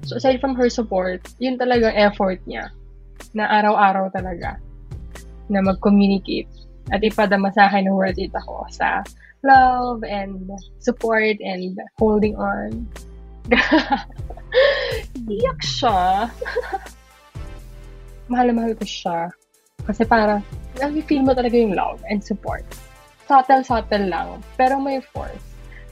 So 0.06 0.17
aside 0.17 0.39
from 0.39 0.56
her 0.56 0.69
support, 0.69 1.25
yun 1.39 1.58
talagang 1.58 1.97
effort 1.97 2.39
niya 2.45 2.69
na 3.34 3.49
araw-araw 3.49 4.13
talaga 4.13 4.62
na 5.49 5.62
mag-communicate 5.62 6.49
at 6.93 7.01
ipadama 7.01 7.49
sa 7.54 7.67
akin 7.67 7.89
na 7.89 7.93
worth 7.93 8.17
it 8.21 8.34
ako 8.34 8.69
sa 8.69 9.01
love 9.41 10.06
and 10.06 10.49
support 10.78 11.38
and 11.41 11.73
holding 11.97 12.38
on. 12.38 12.86
Iyak 15.25 15.62
siya. 15.62 16.30
mahal 18.30 18.45
na 18.49 18.58
mahal 18.58 18.73
ko 18.78 18.86
siya. 18.86 19.30
Kasi 19.86 20.04
parang, 20.06 20.41
nag-feel 20.79 21.23
mo 21.23 21.33
talaga 21.33 21.55
yung 21.55 21.73
love 21.73 22.03
and 22.09 22.23
support. 22.23 22.63
Subtle-subtle 23.25 24.07
lang, 24.07 24.43
pero 24.55 24.77
may 24.77 25.01
force. 25.01 25.41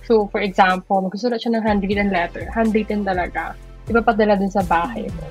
So, 0.03 0.27
for 0.29 0.43
example, 0.43 1.01
magsusulat 1.01 1.41
siya 1.41 1.57
ng 1.57 1.63
handwritten 1.63 2.11
letter. 2.11 2.45
Handwritten 2.51 3.07
talaga. 3.07 3.55
Ipapadala 3.87 4.35
dun 4.35 4.51
sa 4.51 4.61
bahay 4.63 5.07
mo. 5.07 5.25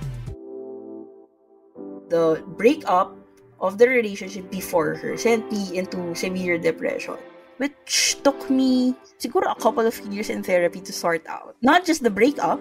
The 2.09 2.45
breakup 2.57 3.17
of 3.61 3.79
the 3.79 3.89
relationship 3.89 4.51
before 4.51 4.97
her 4.99 5.17
sent 5.17 5.49
me 5.53 5.77
into 5.79 6.13
severe 6.17 6.59
depression 6.59 7.17
which 7.63 8.19
took 8.27 8.51
me 8.51 8.91
siguro 9.23 9.47
a 9.47 9.59
couple 9.63 9.87
of 9.87 9.95
years 10.11 10.31
in 10.35 10.43
therapy 10.43 10.83
to 10.83 10.93
sort 10.93 11.23
out. 11.31 11.55
Not 11.63 11.87
just 11.87 12.03
the 12.03 12.11
breakup, 12.11 12.59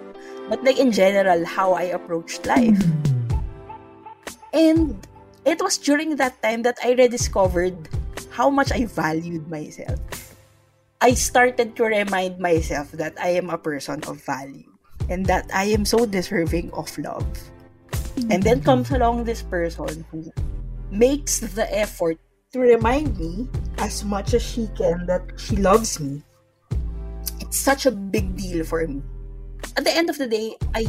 but 0.48 0.62
like 0.62 0.78
in 0.78 0.92
general, 0.94 1.44
how 1.44 1.74
I 1.74 1.90
approached 1.90 2.46
life. 2.46 2.78
And 4.54 4.94
it 5.44 5.60
was 5.60 5.78
during 5.78 6.16
that 6.16 6.40
time 6.42 6.62
that 6.62 6.78
I 6.84 6.92
rediscovered 6.92 7.88
how 8.30 8.48
much 8.50 8.72
I 8.72 8.86
valued 8.86 9.48
myself. 9.50 10.00
I 11.00 11.14
started 11.14 11.74
to 11.76 11.84
remind 11.84 12.38
myself 12.38 12.92
that 12.92 13.18
I 13.18 13.34
am 13.34 13.50
a 13.50 13.58
person 13.58 14.02
of 14.06 14.22
value 14.24 14.70
and 15.10 15.26
that 15.26 15.50
I 15.52 15.64
am 15.74 15.84
so 15.84 16.06
deserving 16.06 16.70
of 16.72 16.86
love. 16.98 17.26
And 18.30 18.42
then 18.42 18.62
mm-hmm. 18.62 18.86
comes 18.86 18.90
along 18.90 19.24
this 19.24 19.42
person 19.42 20.04
who 20.10 20.30
makes 20.90 21.40
the 21.40 21.66
effort 21.74 22.18
to 22.52 22.60
remind 22.60 23.18
me 23.18 23.48
as 23.78 24.04
much 24.04 24.34
as 24.34 24.42
she 24.42 24.68
can 24.76 25.06
that 25.06 25.24
she 25.36 25.56
loves 25.56 25.98
me. 25.98 26.22
It's 27.40 27.58
such 27.58 27.86
a 27.86 27.90
big 27.90 28.36
deal 28.36 28.62
for 28.64 28.86
me. 28.86 29.02
At 29.76 29.84
the 29.84 29.90
end 29.90 30.10
of 30.10 30.18
the 30.18 30.28
day, 30.28 30.54
I 30.74 30.86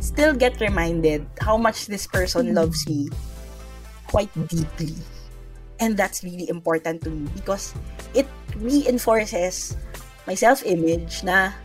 still 0.00 0.34
get 0.34 0.60
reminded 0.60 1.28
how 1.40 1.56
much 1.56 1.86
this 1.86 2.06
person 2.06 2.46
mm-hmm. 2.46 2.56
loves 2.56 2.88
me 2.88 3.10
quite 4.12 4.30
deeply. 4.46 4.92
And 5.80 5.96
that's 5.96 6.22
really 6.22 6.46
important 6.52 7.02
to 7.02 7.10
me 7.10 7.26
because 7.34 7.74
it 8.14 8.28
reinforces 8.60 9.74
my 10.28 10.36
self-image 10.36 11.24
na 11.24 11.56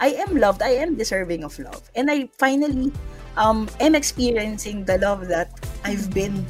I 0.00 0.16
am 0.26 0.40
loved, 0.40 0.64
I 0.64 0.80
am 0.80 0.96
deserving 0.96 1.44
of 1.44 1.54
love. 1.60 1.84
And 1.94 2.10
I 2.10 2.32
finally 2.40 2.90
um, 3.36 3.68
am 3.78 3.94
experiencing 3.94 4.88
the 4.88 4.98
love 4.98 5.28
that 5.28 5.52
I've 5.84 6.10
been 6.10 6.42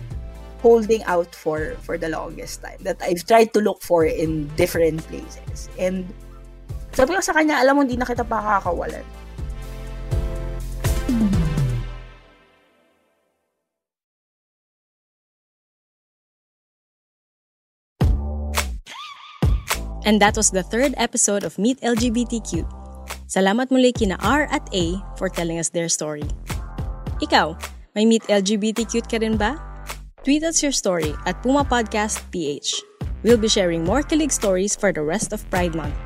holding 0.62 1.02
out 1.04 1.34
for 1.34 1.74
for 1.82 1.96
the 1.96 2.08
longest 2.08 2.62
time 2.62 2.78
that 2.84 3.00
I've 3.02 3.24
tried 3.26 3.52
to 3.56 3.60
look 3.60 3.82
for 3.82 4.04
in 4.06 4.46
different 4.54 5.02
places. 5.08 5.68
And 5.76 6.06
sabi 6.94 7.16
ko 7.16 7.20
sa 7.20 7.32
kanya, 7.32 7.58
alam 7.60 7.76
mo, 7.76 7.80
hindi 7.82 7.96
na 7.98 8.06
kita 8.06 8.22
pakakawalan. 8.24 9.04
And 20.04 20.20
that 20.20 20.36
was 20.36 20.50
the 20.50 20.62
third 20.64 20.94
episode 20.96 21.44
of 21.44 21.58
Meet 21.60 21.80
LGBTQ. 21.84 22.64
Salamat 23.28 23.70
muli 23.70 23.92
kina 23.92 24.16
R 24.24 24.48
at 24.50 24.64
A 24.72 24.96
for 25.20 25.28
telling 25.28 25.60
us 25.60 25.70
their 25.70 25.92
story. 25.92 26.26
Ikaw, 27.20 27.54
may 27.94 28.08
Meet 28.08 28.26
LGBTQ 28.26 29.06
ka 29.06 29.20
rin 29.20 29.36
ba? 29.36 29.60
Tweet 30.24 30.44
us 30.44 30.64
your 30.64 30.72
story 30.72 31.12
at 31.28 31.40
Puma 31.44 31.64
Podcast 31.64 32.20
PH. 32.32 32.80
We'll 33.22 33.40
be 33.40 33.48
sharing 33.48 33.84
more 33.84 34.00
kilig 34.00 34.32
stories 34.32 34.72
for 34.72 34.92
the 34.92 35.04
rest 35.04 35.32
of 35.36 35.44
Pride 35.52 35.76
Month. 35.76 35.96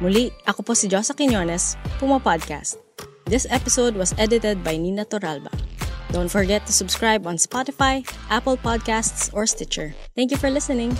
Muli, 0.00 0.32
ako 0.48 0.64
po 0.64 0.72
si 0.72 0.88
Josa 0.88 1.12
Quinones, 1.12 1.76
Puma 2.00 2.16
Podcast. 2.16 2.80
This 3.28 3.44
episode 3.52 3.92
was 3.94 4.16
edited 4.16 4.64
by 4.64 4.80
Nina 4.80 5.04
Toralba. 5.04 5.52
Don't 6.10 6.28
forget 6.28 6.66
to 6.66 6.72
subscribe 6.72 7.26
on 7.26 7.36
Spotify, 7.36 8.02
Apple 8.30 8.56
Podcasts, 8.56 9.32
or 9.32 9.46
Stitcher. 9.46 9.94
Thank 10.16 10.32
you 10.32 10.36
for 10.36 10.50
listening. 10.50 10.96